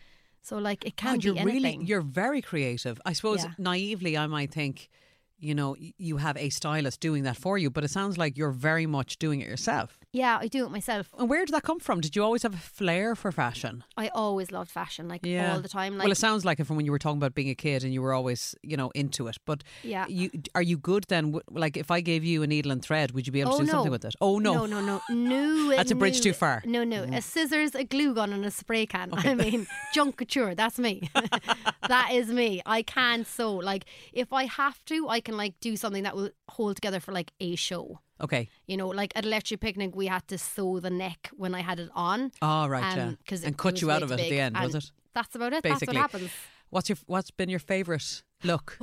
[0.41, 1.79] So like it can God, be you're anything.
[1.79, 3.01] really you're very creative.
[3.05, 3.51] I suppose Yeah.
[3.57, 4.89] naively I might think,
[5.37, 8.51] you know, you have a stylist doing that for you, but it sounds like you're
[8.51, 9.99] very much doing it yourself.
[10.15, 11.09] Yeah, I do it myself.
[11.19, 11.99] And where did that come from?
[11.99, 13.83] Did you always have a flair for fashion?
[13.97, 15.97] I always loved fashion, like all the time.
[15.97, 17.83] Like well, it sounds like it from when you were talking about being a kid
[17.83, 19.37] and you were always, you know, into it.
[19.45, 20.05] But Yeah.
[20.07, 21.39] you are you good then?
[21.51, 23.65] Like, if I gave you a needle and thread, would you be able oh, to
[23.65, 23.71] do no.
[23.73, 24.15] something with it?
[24.21, 25.01] Oh no, No, no, no.
[25.09, 25.75] No.
[25.75, 26.21] That's a bridge no.
[26.21, 26.63] too far.
[26.65, 27.03] No, no.
[27.05, 27.17] Mm.
[27.17, 29.09] A scissors, a glue gun, and a spray can.
[29.13, 30.55] I mean, junk couture.
[30.55, 31.09] That's me.
[31.87, 32.61] that is me.
[32.65, 33.55] I can sew.
[33.55, 37.11] Like, if I have to, I can like do something that will hold together for
[37.11, 37.99] like a show.
[38.21, 38.49] Okay.
[38.67, 41.79] You know, like at Electric Picnic, we had to sew the neck when I had
[41.79, 42.31] it on.
[42.41, 43.03] Oh right, yeah.
[43.07, 44.91] um, 'cause and cut you out of it at the end, was it?
[45.13, 45.63] That's about it.
[45.63, 45.95] Basically.
[45.95, 46.31] That's what happens.
[46.69, 48.77] What's your What's been your favourite look?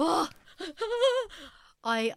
[1.85, 2.15] I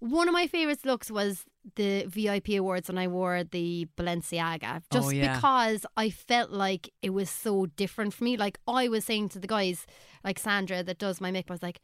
[0.00, 1.44] one of my favorite looks was
[1.76, 5.34] the VIP awards when I wore the Balenciaga just Oh, yeah.
[5.34, 9.38] because I felt like it was so different for me like I was saying to
[9.38, 9.86] the guys
[10.24, 11.80] like Sandra that does my makeup I was like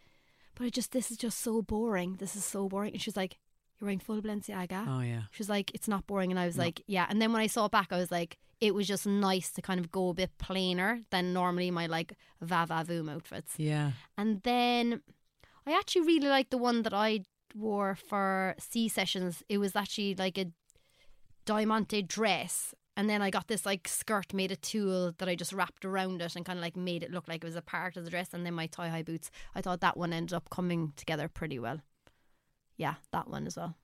[0.55, 3.37] but I just this is just so boring this is so boring and she's like
[3.81, 5.23] you're wearing full Balenciaga Oh yeah.
[5.31, 7.47] she was like it's not boring and I was like yeah and then when I
[7.47, 10.15] saw it back I was like it was just nice to kind of go a
[10.15, 13.93] bit plainer than normally my like Vavavoom outfits Yeah.
[14.17, 15.03] and then
[15.67, 17.21] I actually really liked the one that I
[17.55, 19.43] wore for Sea Sessions.
[19.49, 20.47] It was actually like a
[21.45, 22.75] diamante dress.
[22.97, 26.23] And then I got this like skirt made of tulle that I just wrapped around
[26.23, 28.11] it and kind of like made it look like it was a part of the
[28.11, 28.29] dress.
[28.33, 29.31] And then my tie high boots.
[29.55, 31.81] I thought that one ended up coming together pretty well.
[32.77, 33.77] Yeah, that one as well.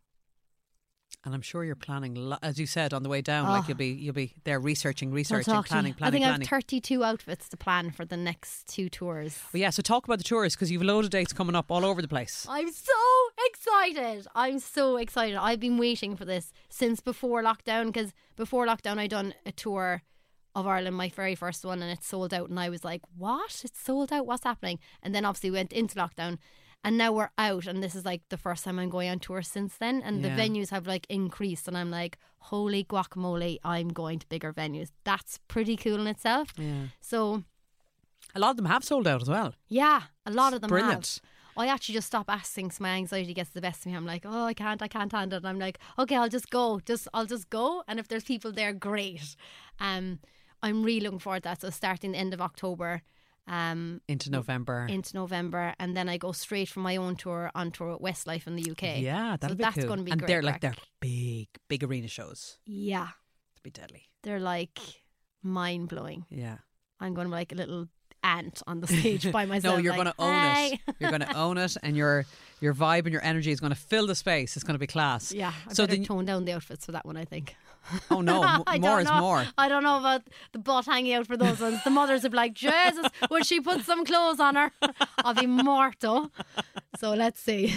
[1.24, 3.68] And I'm sure you're planning, lo- as you said on the way down, like Oh.
[3.68, 5.62] you'll be you'll be there researching, researching, me.
[5.62, 6.40] planning, I planning, I planning.
[6.48, 9.38] have 32 outfits to plan for the next two tours.
[9.52, 11.70] Well, yeah, so talk about the tours because you've a load of dates coming up
[11.70, 12.44] all over the place.
[12.48, 12.92] I'm so
[13.46, 14.26] excited.
[14.34, 15.36] I'm so excited.
[15.36, 20.02] I've been waiting for this since before lockdown because before lockdown I'd done a tour
[20.56, 22.50] of Ireland, my very first one, and it sold out.
[22.50, 23.62] And I was like, "What?
[23.64, 24.26] It's sold out?
[24.26, 26.38] What's happening?" And then obviously we went into lockdown,
[26.84, 29.42] and now we're out, and this is like the first time I'm going on tour
[29.42, 30.02] since then.
[30.02, 30.34] And Yeah.
[30.34, 33.58] the venues have like increased, and I'm like, "Holy guacamole!
[33.64, 34.90] I'm going to bigger venues.
[35.04, 36.86] That's pretty cool in itself." Yeah.
[37.00, 37.44] So
[38.34, 39.54] A lot of them have sold out as well.
[39.68, 41.20] Yeah, a lot of them Brilliant.
[41.22, 41.64] have.
[41.64, 43.96] I actually just stop asking so my anxiety gets the best of me.
[43.96, 45.42] I'm like, oh, I can't, I can't handle it.
[45.44, 46.80] And I'm like, okay, I'll just go.
[46.80, 47.84] Just I'll just go.
[47.86, 49.36] And if there's people there, great.
[49.78, 50.20] Um,
[50.62, 51.60] I'm really looking forward to that.
[51.60, 53.02] So starting the end of October,
[53.48, 54.86] um, Into November.
[54.88, 58.46] into November, and then I go straight from my own tour on tour with Westlife
[58.46, 58.98] in the UK.
[59.00, 59.86] yeah, that'll so be that's cool.
[59.86, 60.28] going to be and great.
[60.28, 62.58] they're like they're big, big arena shows.
[62.66, 63.08] yeah,
[63.56, 64.08] To be deadly.
[64.22, 64.78] they're like
[65.42, 66.24] mind blowing.
[66.30, 66.58] Yeah.
[67.00, 67.88] I'm going to be like a little
[68.22, 69.76] ant on the stage by myself.
[69.76, 70.94] No, you're like, going to own "Hey." it.
[71.00, 72.24] You're going to own it, and your
[72.60, 74.54] your vibe and your energy is going to fill the space.
[74.56, 75.32] It's going to be class.
[75.32, 77.16] Yeah, I So better the tone down the outfits for that one.
[77.16, 77.56] I think.
[78.10, 79.20] Oh no, m- I more is know.
[79.20, 79.44] more.
[79.58, 80.22] I don't know about
[80.52, 81.82] the butt hanging out for those ones.
[81.84, 84.70] The mothers be like, Jesus, would she put some clothes on her?
[85.24, 86.30] I'll be mortal.
[86.98, 87.74] So let's see.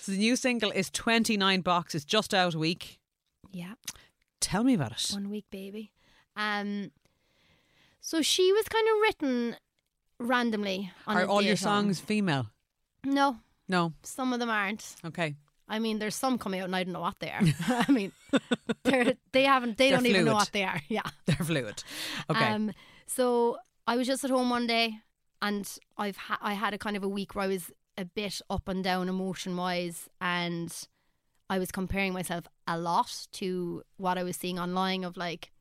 [0.00, 2.98] So the new single is 29 boxes, just out a week.
[3.52, 3.74] Yeah,
[4.40, 5.10] Tell me about it.
[5.12, 5.92] one week, baby.
[6.36, 6.90] Um,
[8.00, 9.56] so she was kind of written
[10.18, 10.90] randomly.
[11.06, 12.46] On Are all your songs female?
[13.04, 13.38] No,
[13.68, 13.92] No.
[14.02, 14.96] some of them aren't.
[15.04, 15.34] Okay.
[15.68, 17.40] I mean, there's some coming out and I don't know what they are.
[17.88, 18.12] I mean,
[18.84, 20.80] they're they haven't they They're don't even know what they are.
[20.88, 21.02] Yeah.
[21.26, 21.82] They're fluid.
[22.28, 22.44] Okay.
[22.44, 22.72] Um,
[23.06, 24.98] so I was just at home one day,
[25.40, 28.40] and I've ha- I had a kind of a week where I was a bit
[28.50, 30.72] up and down emotion wise, and
[31.48, 35.52] I was comparing myself a lot to what I was seeing online of like,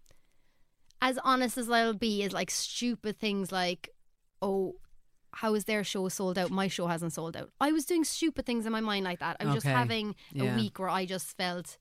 [1.01, 3.89] as honest as I'll be, is like stupid things like,
[4.41, 4.75] oh.
[5.33, 6.51] How is their show sold out?
[6.51, 7.49] My show hasn't sold out.
[7.59, 9.37] I was doing stupid things in my mind like that.
[9.39, 9.73] I was just Okay.
[9.75, 10.53] having Yeah.
[10.53, 11.77] a week where I just felt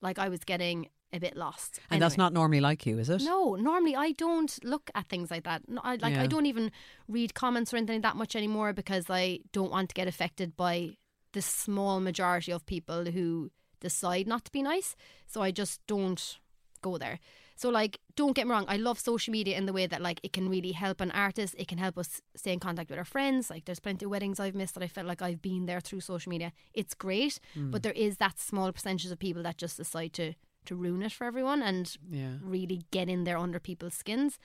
[0.00, 1.80] like I was getting a bit lost.
[1.90, 3.22] and that's not normally like you, is it?
[3.22, 5.68] No, normally I don't look at things like that.
[5.68, 6.22] No, I like Yeah.
[6.22, 6.70] I don't even
[7.08, 10.96] read comments or anything that much anymore because I don't want to get affected by
[11.32, 14.94] the small majority of people who decide not to be nice.
[15.26, 16.38] So I just don't
[16.80, 17.18] go there.
[17.60, 20.18] So like don't get me wrong, I love social media in the way that like
[20.22, 23.04] it can really help an artist, it can help us stay in contact with our
[23.04, 23.50] friends.
[23.50, 26.00] Like there's plenty of weddings I've missed that I felt like I've been there through
[26.00, 26.52] social media.
[26.72, 27.70] It's great, mm.
[27.70, 30.32] but there is that small percentage of people that just decide to
[30.64, 32.36] to ruin it for everyone and Yeah.
[32.40, 34.38] really get in there under people's skins.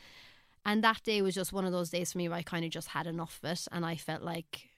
[0.66, 2.72] And that day was just one of those days for me where I kind of
[2.72, 3.68] just had enough of it.
[3.72, 4.72] And I felt like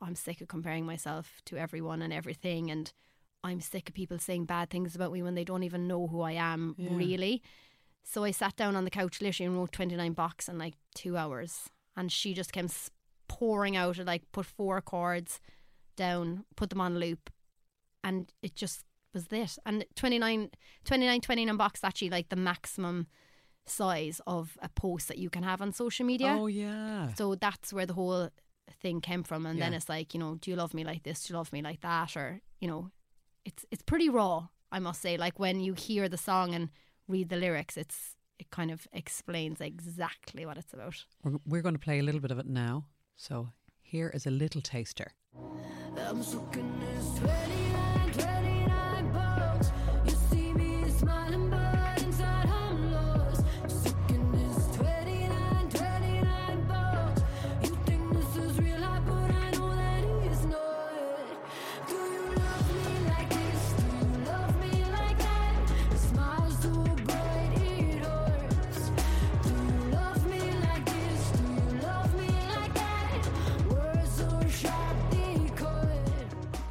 [0.00, 2.70] I'm sick of comparing myself to everyone and everything.
[2.72, 2.92] And
[3.44, 6.22] I'm sick of people saying bad things about me when they don't even know who
[6.22, 6.96] I am, Yeah.
[6.96, 7.42] really.
[8.04, 11.16] So I sat down on the couch literally and wrote 29 box in like two
[11.16, 11.70] hours.
[11.96, 12.68] And she just came
[13.28, 15.40] pouring out and like put four chords
[15.96, 17.30] down, put them on loop.
[18.04, 18.84] And it just
[19.14, 19.58] was this.
[19.64, 20.50] And 29,
[20.84, 23.06] 29, 29 box actually like the maximum
[23.66, 26.36] size of a post that you can have on social media.
[26.38, 27.14] Oh yeah.
[27.14, 28.28] So that's where the whole
[28.82, 29.46] thing came from.
[29.46, 31.24] And then it's like, you know, do you love me like this?
[31.24, 32.16] Do you love me like that?
[32.16, 32.90] Or, you know,
[33.46, 35.16] it's it's pretty raw, I must say.
[35.16, 36.68] Like when you hear the song and
[37.08, 41.04] read the lyrics, it's it kind of explains exactly what it's about.
[41.22, 42.86] We're, we're going to play a little bit of it now.
[43.16, 43.50] So
[43.80, 45.12] here is a little taster.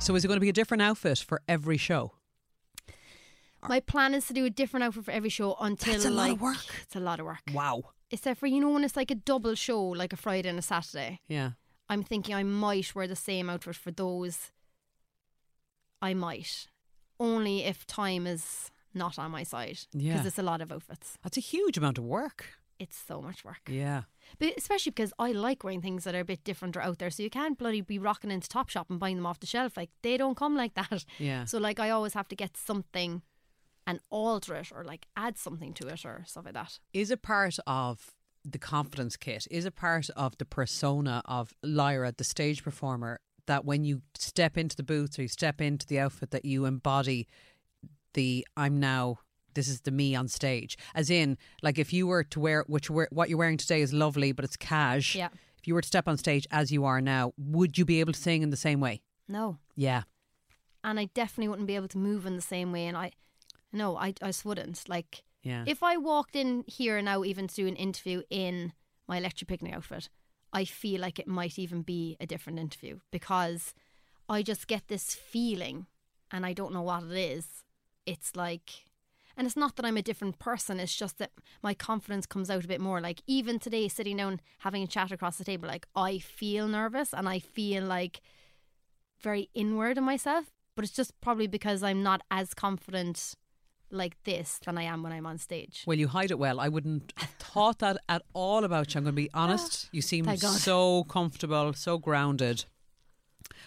[0.04, 2.12] So is it going to be a different outfit for every show?
[3.70, 6.32] My plan is to do a different outfit for every show until That's a lot
[6.32, 6.58] of work.
[6.82, 7.40] it's a lot of work.
[7.54, 7.84] Wow.
[8.12, 10.62] Except for you know when it's like a double show, like a Friday and a
[10.62, 11.22] Saturday.
[11.30, 11.52] Yeah.
[11.88, 14.52] I'm thinking I might wear the same outfit for those.
[16.02, 16.68] I might,
[17.18, 19.80] only if time is not on my side.
[19.94, 20.14] Yeah.
[20.14, 21.18] because it's a lot of outfits.
[21.24, 22.48] That's a huge amount of work.
[22.80, 23.62] It's so much work.
[23.68, 24.04] Yeah.
[24.40, 27.10] But especially because I like wearing things that are a bit different or out there.
[27.10, 29.78] So you can't bloody be rocking into Topshop and buying them off the shelf.
[29.78, 31.06] Like they don't come like that.
[31.20, 31.46] Yeah.
[31.46, 33.22] So like I always have to get something
[33.86, 36.80] and alter it or like add something to it or stuff like that.
[36.94, 38.12] Is a part of
[38.44, 39.48] the confidence kit?
[39.52, 44.58] Is a part of the persona of Lyra, the stage performer, that when you step
[44.58, 47.28] into the booth or you step into the outfit that you embody
[48.14, 49.20] the I'm now
[49.54, 50.78] this is the me on stage.
[50.96, 53.94] As in, like if you were to wear which were, what you're wearing today is
[53.94, 55.16] lovely, but it's cash.
[55.16, 55.30] Yeah.
[55.58, 58.14] If you were to step on stage as you are now, would you be able
[58.14, 59.02] to sing in the same way?
[59.28, 59.58] No.
[59.76, 60.04] Yeah.
[60.84, 62.86] And I definitely wouldn't be able to move in the same way.
[62.88, 63.12] And I,
[63.72, 64.90] no, I, I just wouldn't.
[64.90, 65.64] Like, Yeah.
[65.66, 68.74] if I walked in here now, even to do an interview in
[69.08, 70.10] my electric picnic outfit,
[70.52, 73.74] I feel like it might even be a different interview because
[74.28, 75.88] I just get this feeling
[76.30, 77.48] and I don't know what it is.
[78.06, 78.70] It's like,
[79.36, 81.32] And it's not that I'm a different person, it's just that
[81.62, 83.02] my confidence comes out a bit more.
[83.02, 87.14] Like, even today, sitting down having a chat across the table, like, I feel nervous
[87.14, 88.22] and I feel like
[89.22, 93.36] very inward in myself, but it's just probably because I'm not as confident
[93.90, 95.84] like this than I am when I'm on stage.
[95.86, 96.60] Well, you hide it well.
[96.60, 99.00] I wouldn't have thought that at all about you.
[99.00, 99.86] I'm going to be honest.
[99.86, 102.66] Ah, you seem so comfortable, so grounded.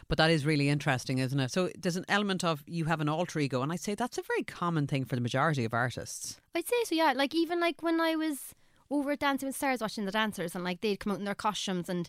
[0.08, 1.50] But that is really interesting, isn't it?
[1.50, 4.22] So there's an element of you have an alter ego, and I'd say that's a
[4.22, 6.40] very common thing for the majority of artists.
[6.54, 7.12] I'd say so, yeah.
[7.14, 8.54] Like even like when I was
[8.90, 11.34] over at Dancing with Stars watching the dancers and like they'd come out in their
[11.34, 12.08] costumes and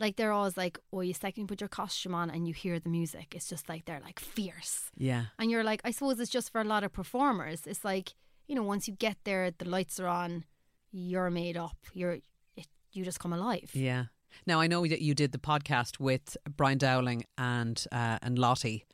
[0.00, 2.88] like they're always like, Oh, you second put your costume on and you hear the
[2.88, 3.34] music.
[3.34, 4.90] It's just like they're like fierce.
[4.96, 5.26] Yeah.
[5.38, 7.66] And you're like, I suppose it's just for a lot of performers.
[7.66, 8.14] It's like,
[8.46, 10.44] you know, once you get there, the lights are on,
[10.92, 11.76] you're made up.
[11.92, 12.18] You're
[12.56, 13.70] it, you just come alive.
[13.72, 14.04] Yeah.
[14.46, 18.84] Now I know that you did the podcast with Brian Dowling and uh, and Lottie,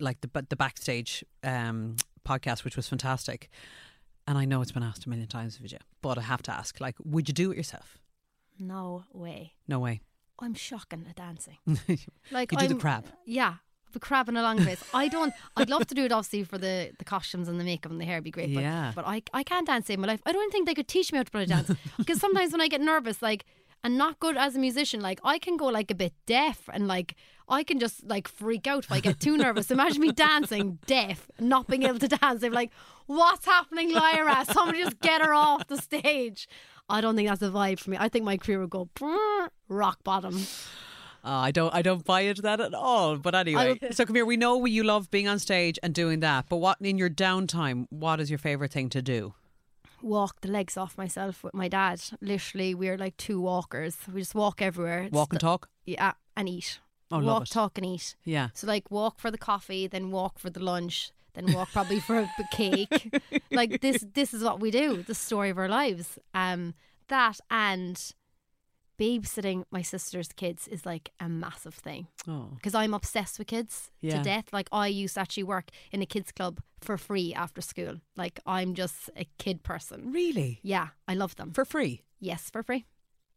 [0.00, 1.96] like the but the backstage um,
[2.26, 3.48] podcast, which was fantastic.
[4.26, 6.52] And I know it's been asked a million times of you, but I have to
[6.52, 7.98] ask: like, would you do it yourself?
[8.58, 9.54] No way.
[9.68, 10.00] No way.
[10.40, 11.58] I'm shocking at dancing.
[12.30, 13.06] Like You do I'm- crab.
[13.24, 13.54] Yeah.
[13.92, 14.82] The crab and a long face.
[14.92, 15.32] I don't.
[15.56, 18.04] I'd love to do it obviously for the, the costumes and the makeup and the
[18.04, 18.16] hair.
[18.16, 18.52] Would be great.
[18.52, 18.90] But, Yeah.
[18.92, 20.20] But I I can't dance in my life.
[20.26, 22.66] I don't think they could teach me how to play dance because sometimes when I
[22.66, 23.44] get nervous, like
[23.84, 26.88] and not good as a musician, like I can go like a bit deaf and
[26.88, 27.14] like
[27.48, 29.70] I can just like freak out if I get too nervous.
[29.70, 32.40] Imagine me dancing deaf, not being able to dance.
[32.40, 32.72] They're like,
[33.06, 34.46] "What's happening, Lyra?
[34.50, 36.48] Somebody just get her off the stage."
[36.88, 37.96] I don't think that's a vibe for me.
[38.00, 38.88] I think my career would go
[39.68, 40.36] rock bottom.
[41.24, 41.74] Uh, I don't.
[41.74, 43.16] I don't buy into that at all.
[43.16, 44.26] But anyway, so come here.
[44.26, 46.46] We know you love being on stage and doing that.
[46.48, 47.86] But what in your downtime?
[47.90, 49.34] What is your favorite thing to do?
[50.04, 52.00] Walk the legs off myself with my dad.
[52.20, 53.96] Literally, we're like two walkers.
[54.12, 55.02] We just walk everywhere.
[55.04, 55.68] It's Walk and the- talk.
[55.86, 56.78] Yeah, and eat.
[57.10, 58.16] Oh, love walk, talk, and eat.
[58.24, 58.48] Yeah.
[58.54, 62.18] So like walk for the coffee, then walk for the lunch, then walk probably for
[62.18, 63.14] a cake.
[63.50, 65.02] like this, this is what we do.
[65.02, 66.18] The story of our lives.
[66.32, 66.74] Um,
[67.08, 68.00] that and
[68.98, 72.50] babysitting my sister's kids is like a massive thing Oh.
[72.54, 74.18] because I'm obsessed with kids Yeah.
[74.18, 74.52] to death.
[74.52, 78.00] Like I used to actually work in a kids club for free after school.
[78.16, 80.12] Like I'm just a kid person.
[80.12, 80.60] Really?
[80.62, 81.52] Yeah, I love them.
[81.52, 82.02] For free?
[82.20, 82.86] yes, for free.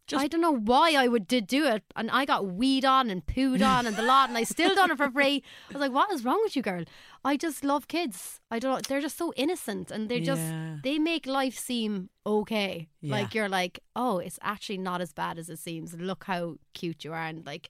[0.08, 3.10] Just- I don't know why I would did do it, and I got weed on
[3.10, 5.44] and pooed on and the lot, and I still done it for free.
[5.70, 6.86] I was like, "What is wrong with you, girl?"
[7.26, 8.40] I just love kids.
[8.50, 8.74] I don't.
[8.76, 8.80] know.
[8.88, 10.78] They're just so innocent, and they're just Yeah.
[10.84, 12.88] they make life seem okay.
[13.02, 13.12] Yeah.
[13.16, 15.94] Like you're like, "Oh, it's actually not as bad as it seems.
[15.96, 17.70] Look how cute you are," and like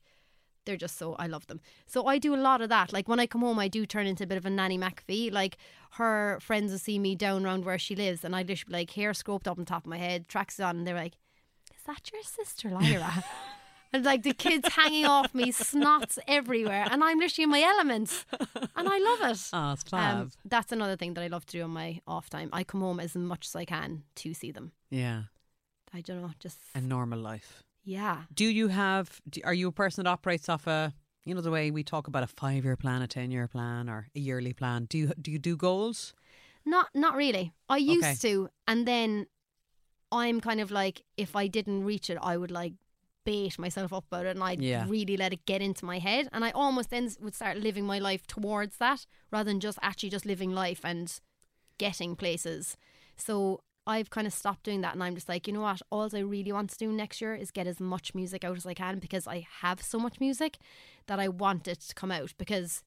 [0.66, 1.60] they're just so I love them.
[1.86, 2.92] So I do a lot of that.
[2.94, 5.32] Like when I come home, I do turn into a bit of a nanny McPhee.
[5.32, 5.58] Like
[5.92, 8.92] her friends will see me down around where she lives, and I just be like
[8.92, 11.20] hair scoped up on top of my head, tracks on, and they're like, "Is
[11.88, 13.24] that your sister, Lyra?"
[13.94, 18.26] and like the kids hanging off me, snots everywhere, and I'm literally in my element,
[18.76, 19.50] and I love it.
[19.54, 20.32] Ah, it's Um, fab.
[20.46, 22.50] that's another thing that I love to do on my off time.
[22.54, 24.72] I come home as much as I can to see them.
[24.90, 25.24] yeah.
[25.94, 27.64] I don't know, just A normal life.
[27.84, 28.24] yeah.
[28.34, 29.22] Do you have?
[29.46, 30.94] Are you a person that operates off a?
[31.24, 34.20] You know the way we talk about a five-year plan, a ten-year plan, or a
[34.20, 34.86] yearly plan.
[34.90, 36.14] Do you do you do goals?
[36.66, 37.54] Not not really.
[37.70, 38.16] I used Okay.
[38.34, 39.28] to, and then
[40.12, 42.74] I'm kind of like, if I didn't reach it, I would like
[43.26, 44.86] bait myself up about it, and I'd Yeah.
[44.88, 48.00] really let it get into my head, and I almost then would start living my
[48.00, 51.20] life towards that rather than just actually just living life and
[51.78, 52.78] getting places.
[53.18, 55.82] So I've kind of stopped doing that, and I'm just like, you know what?
[55.92, 58.66] All I really want to do next year is get as much music out as
[58.66, 60.58] I can because I have so much music
[61.08, 62.82] that I want it to come out because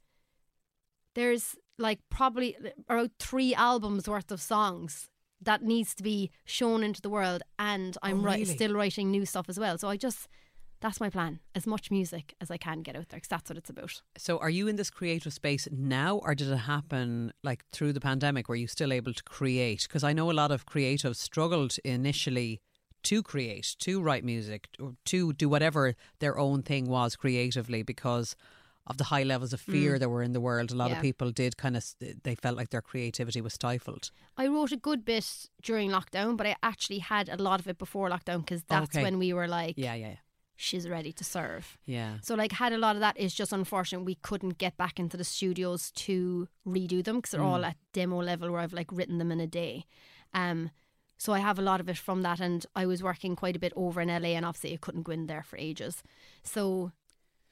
[1.15, 2.57] there's like probably
[2.89, 5.10] about three albums worth of songs
[5.43, 8.45] that needs to be shown into the world and I'm Oh, really?
[8.45, 10.29] still writing new stuff as well so I just
[10.81, 13.59] that's my plan as much music as I can get out there because that's what
[13.59, 17.65] it's about So, are you in this creative space now, or did it happen like
[17.71, 18.49] through the pandemic?
[18.49, 19.83] Were you still able to create?
[19.83, 22.63] Because I know a lot of creatives struggled initially
[23.03, 24.69] to create, to write music,
[25.07, 28.35] to do whatever their own thing was creatively because
[28.91, 30.71] of the high levels of fear that were in the world.
[30.71, 31.85] A lot of people did kind of,
[32.25, 34.11] they felt like their creativity was stifled.
[34.37, 35.27] I wrote a good bit
[35.63, 39.03] during lockdown but I actually had a lot of it before lockdown because that's Okay.
[39.03, 40.17] when we were like Yeah, yeah,
[40.57, 42.19] she's ready to serve yeah.
[42.23, 45.17] So like had a lot of that is just unfortunate we couldn't get back into
[45.17, 49.19] the studios to redo them because they're all at demo level where I've like written
[49.19, 49.85] them in a day.
[50.35, 50.71] Um
[51.19, 53.59] so I have a lot of it from that and I was working quite a
[53.59, 56.03] bit over in LA and obviously I couldn't go in there for ages.
[56.43, 56.93] So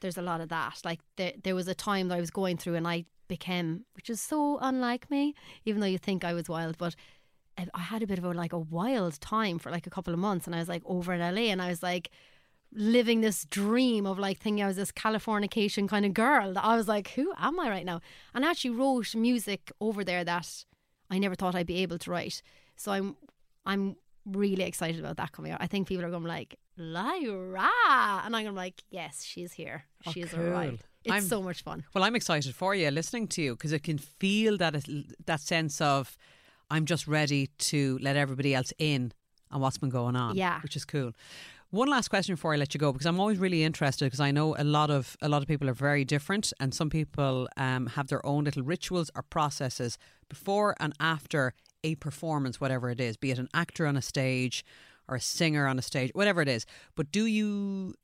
[0.00, 0.80] there's a lot of that.
[0.84, 4.08] Like there there was a time that I was going through and I became which
[4.08, 5.34] is so unlike me,
[5.64, 6.94] even though you think I was wild, but
[7.74, 10.20] I had a bit of a like a wild time for like a couple of
[10.20, 12.10] months and I was like over in LA and I was like
[12.72, 16.76] living this dream of like thinking I was this Californication kind of girl that I
[16.76, 18.00] was like, who am I right now?
[18.34, 20.64] And I actually wrote music over there that
[21.10, 22.42] I never thought I'd be able to write.
[22.76, 23.16] So I'm
[23.66, 25.60] I'm really excited about that coming out.
[25.60, 27.68] I think people are going to be like Lyra,
[28.24, 29.84] and I'm going to be like, yes, she's here.
[30.06, 30.40] Oh, she's cool.
[30.40, 30.84] arrived.
[31.04, 31.84] It's I'm- so much fun.
[31.94, 34.84] Well, I'm excited for you listening to you because I can feel that
[35.26, 36.16] that sense of
[36.70, 39.12] I'm just ready to let everybody else in
[39.50, 40.36] on what's been going on.
[40.36, 40.60] Yeah.
[40.60, 41.12] which is cool.
[41.70, 44.30] One last question before I let you go because I'm always really interested because I
[44.30, 47.88] know a lot of a lot of people are very different and some people um,
[47.88, 49.98] have their own little rituals or processes
[50.30, 51.52] before and after
[51.84, 54.64] a performance, whatever it is, be it an actor on a stage
[55.08, 56.66] or a singer on a stage, whatever it is.
[56.94, 57.94] But do you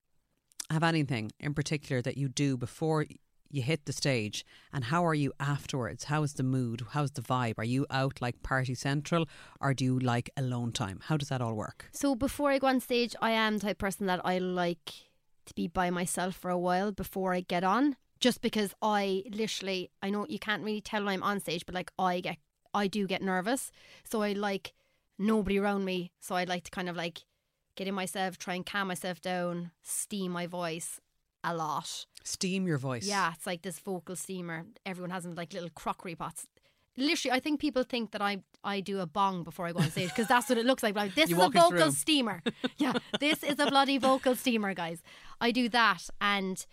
[0.70, 3.04] have anything in particular that you do before
[3.50, 7.20] you hit the stage and how are you afterwards how is the mood how's the
[7.20, 9.28] vibe are you out like party central
[9.60, 12.66] or do you like alone time how does that all work So before I go
[12.66, 14.92] on stage, I am type person that I like
[15.46, 17.96] to be by myself for a while before I get on.
[18.20, 21.74] Just because I literally, I know you can't really tell when I'm on stage, but
[21.74, 22.38] like I get,
[22.72, 23.70] I do get nervous.
[24.04, 24.72] So I like
[25.18, 26.12] nobody around me.
[26.20, 27.20] So I'd like to kind of like
[27.76, 31.00] get in myself, try and calm myself down, steam my voice
[31.42, 32.06] a lot.
[32.22, 34.64] steam your voice Yeah, it's like this vocal steamer.
[34.86, 36.46] Everyone has them like little crockery pots.
[36.96, 39.90] Literally, I think people think that I I do a bong before I go on
[39.90, 40.94] stage because that's what it looks like.
[40.94, 41.94] Like this You is a walk into the vocal room.
[41.94, 42.42] steamer.
[42.78, 45.02] Yeah, this is a bloody vocal steamer, guys.
[45.40, 46.64] I do that, and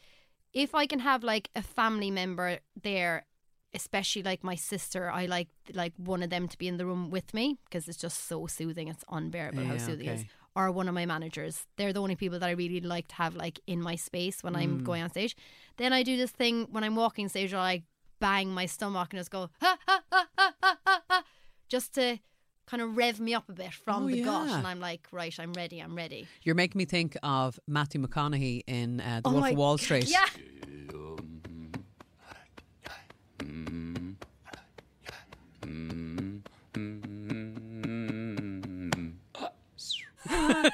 [0.54, 3.26] if I can have like a family member there,
[3.74, 7.10] especially like my sister, I like like one of them to be in the room
[7.12, 8.88] with me because it's just so soothing.
[8.88, 10.30] It's unbearable how Yeah, soothing it is okay.
[10.56, 11.66] or one of my managers.
[11.78, 14.54] They're the only people that I really like to have like in my space when
[14.54, 14.58] Mm.
[14.62, 15.36] I'm going on stage.
[15.78, 17.84] Then I do this thing when I'm walking stage where I
[18.20, 21.24] bang my stomach and just go ha ha ha ha ha ha, ha
[21.70, 22.20] just to
[22.68, 24.58] kind of rev me up a bit from Oh, the gut yeah.
[24.58, 26.28] and I'm like, right, I'm ready, I'm ready.
[26.44, 29.78] you're making me think of matthew mcconaughey in uh, the wolf Oh my of wall
[29.78, 30.26] street Yeah.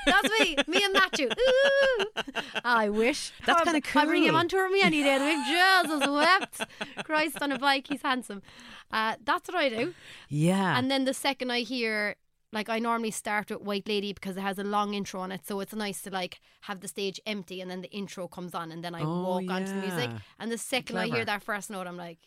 [0.05, 1.27] That's me, me and Matthew.
[1.29, 2.05] Ooh.
[2.63, 3.31] I wish.
[3.45, 4.01] That's Oh, kinda cool.
[4.01, 5.17] I bring him on tour with me any day.
[5.19, 7.05] Big Jesus wept.
[7.05, 8.41] Christ on a bike, he's handsome.
[8.91, 9.93] Uh, that's what I do.
[10.29, 12.15] yeah And then the second I hear,
[12.53, 15.45] like, I normally start with White Lady because it has a long intro on it.
[15.45, 18.71] So it's nice to, like, have the stage empty and then the intro comes on
[18.71, 20.09] and then I Oh, walk onto the music.
[20.39, 22.19] And the second I hear that first note, I'm like,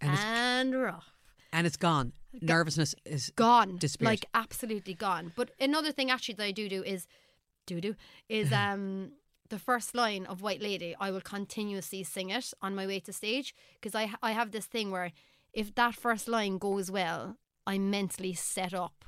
[0.00, 1.12] and and we're off.
[1.52, 3.76] And it's gone nervousness is Gone.
[3.76, 4.10] disappeared.
[4.10, 5.32] Like, absolutely gone.
[5.34, 7.06] But another thing, actually, that I do do is,
[7.66, 7.96] do do,
[8.28, 9.12] is, um,
[9.48, 13.12] the first line of White Lady, I will continuously sing it on my way to
[13.12, 15.10] stage because I I have this thing where
[15.52, 17.36] if that first line goes well,
[17.66, 19.04] I'm mentally set up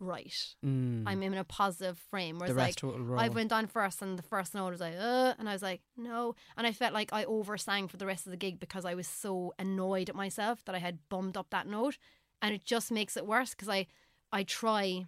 [0.00, 0.54] right.
[0.64, 1.04] Mm.
[1.06, 2.38] I'm in a positive frame.
[2.38, 2.82] Whereas like.
[3.16, 5.82] I went on first and the first note was like, uh, and I was like,
[5.96, 6.34] no.
[6.56, 9.06] And I felt like I oversang for the rest of the gig because I was
[9.06, 11.98] so annoyed at myself that I had bummed up that note.
[12.40, 13.86] And it just makes it worse because I
[14.32, 15.06] I try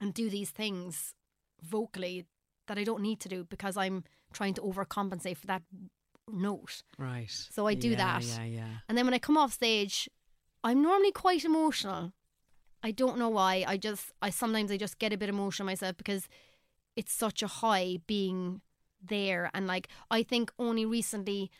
[0.00, 1.14] and do these things
[1.62, 2.26] vocally
[2.66, 5.62] that I don't need to do because I'm trying to overcompensate for that
[6.30, 6.82] note.
[6.98, 8.24] right So I do Yeah, that.
[8.24, 10.08] yeah yeah And then when I come off stage,
[10.64, 12.12] I'm normally quite emotional.
[12.82, 13.64] I don't know why.
[13.66, 16.28] I just I sometimes I just get a bit emotional myself because
[16.96, 18.60] it's such a high being
[19.02, 21.50] there and like I think only recently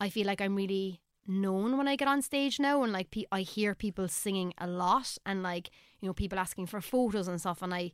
[0.00, 3.26] I feel like I'm really known when I get on stage now and like pe-
[3.30, 7.38] I hear people singing a lot and like you know people asking for photos and
[7.40, 7.92] stuff and I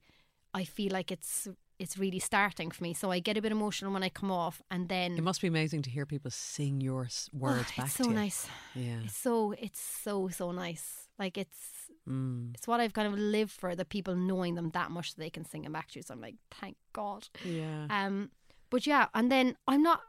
[0.55, 1.49] I feel like it's
[1.81, 4.63] it's really starting for me so I get a bit emotional when I come off
[4.71, 7.95] and then it must be amazing to hear people sing your words Oh, back it's
[7.97, 8.15] so to you.
[8.17, 8.47] nice
[8.77, 11.09] yeah it's so it's so so nice.
[11.19, 11.59] Like it's
[12.09, 12.55] mm.
[12.55, 13.75] it's what I've kind of lived for.
[13.75, 16.03] The people knowing them that much that they can sing them back to you.
[16.03, 17.29] So I'm like, thank God.
[17.45, 18.31] yeah Um,
[18.71, 20.01] but yeah, and then I'm not.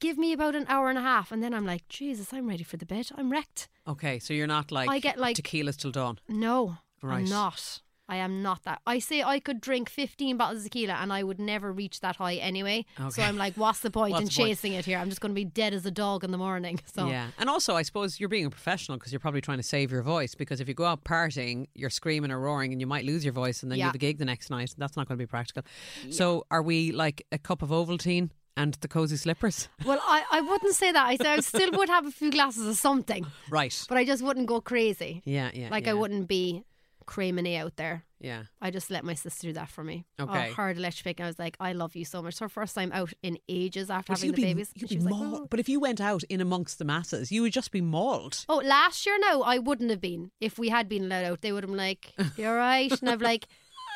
[0.00, 2.64] Give me about an hour and a half, and then I'm like, Jesus, I'm ready
[2.64, 3.08] for the bed.
[3.16, 3.68] I'm wrecked.
[3.86, 7.18] okay so you're not like I get, like- tequila's till dawn No, Right.
[7.18, 7.80] I'm not.
[8.08, 8.80] I am not that.
[8.86, 12.16] I say I could drink 15 bottles of tequila and I would never reach that
[12.16, 12.84] high anyway.
[13.10, 14.48] So I'm like, what's the point What's in the point?
[14.50, 14.98] chasing it here?
[14.98, 16.80] I'm just going to be dead as a dog in the morning.
[16.94, 19.62] So Yeah, and also I suppose you're being a professional because you're probably trying to
[19.62, 20.34] save your voice.
[20.34, 23.32] Because if you go out partying, you're screaming or roaring, and you might lose your
[23.32, 23.86] voice, and then you Yeah.
[23.86, 24.74] have a gig the next night.
[24.76, 25.62] That's not going to be practical.
[26.10, 29.68] So, are we like a cup of Ovaltine and the cozy slippers?
[29.86, 31.06] Well, I, I wouldn't say that.
[31.06, 33.74] I say I still would have a few glasses of something, Right.
[33.88, 35.22] but I just wouldn't go crazy.
[35.24, 35.68] Yeah, yeah.
[35.70, 36.64] like yeah, I wouldn't be
[37.02, 38.04] creaming out there.
[38.20, 38.44] Yeah.
[38.60, 40.04] I just let my sister do that for me.
[40.18, 40.50] Oh, okay.
[40.50, 41.20] Oh, her electric.
[41.20, 42.34] I was like, I love you so much.
[42.34, 44.70] It's her first time out in ages after But having the be- babies.
[44.76, 46.84] you'd she be was like, mauled- "Oh." But if you went out in amongst the
[46.84, 48.44] masses, you would just be mauled.
[48.48, 50.30] Oh, last year, no, I wouldn't have been.
[50.40, 53.20] If we had been let out, they would have been like, "You're right," and I've
[53.22, 53.46] like,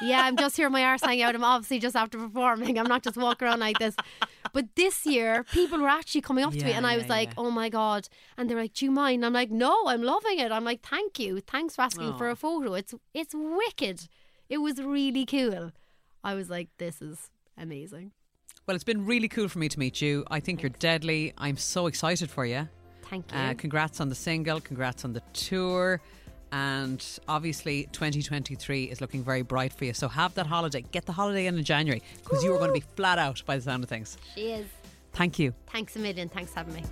[0.02, 1.34] Yeah, I'm just here, my arse hanging out.
[1.34, 2.78] I'm obviously just after performing.
[2.78, 3.96] I'm not just walking around like this.
[4.52, 7.28] But this year, people were actually coming up to me, and I yeah, was like,
[7.28, 7.34] yeah.
[7.38, 10.52] "Oh my god!" And they're like, "Do you mind?" I'm like, "No, I'm loving it."
[10.52, 12.74] I'm like, "Thank you, thanks for asking for a photo.
[12.74, 14.08] It's it's wicked.
[14.48, 15.72] It was really cool."
[16.22, 18.12] I was like, "This is amazing."
[18.66, 20.24] Well, it's been really cool for me to meet you.
[20.30, 21.32] I think you're deadly.
[21.38, 22.68] I'm so excited for you.
[23.08, 23.38] Thank you.
[23.38, 26.00] Uh, congrats on the single, congrats on the tour.
[26.56, 29.92] And obviously, 2023 is looking very bright for you.
[29.92, 30.82] So have that holiday.
[30.90, 33.56] Get the holiday in in January because you are going to be flat out by
[33.56, 34.16] the sound of things.
[34.34, 34.66] she is.
[35.12, 35.52] Thank you.
[35.66, 36.30] Thanks a million.
[36.30, 36.84] Thanks for having me.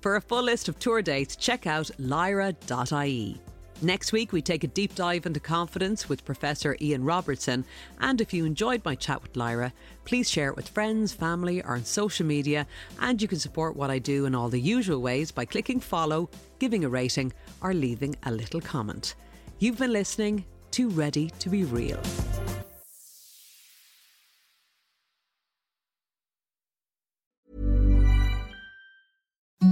[0.00, 3.40] For a full list of tour dates, check out lyra.ie.
[3.82, 7.64] Next week, we take a deep dive into confidence with Professor Ian Robertson.
[8.00, 9.72] And if you enjoyed my chat with Lyra,
[10.04, 12.68] please share it with friends, family, or on social media.
[13.00, 16.30] And you can support what I do in all the usual ways by clicking follow,
[16.60, 19.16] giving a rating, or leaving a little comment.
[19.58, 22.00] You've been listening to Ready to Be Real.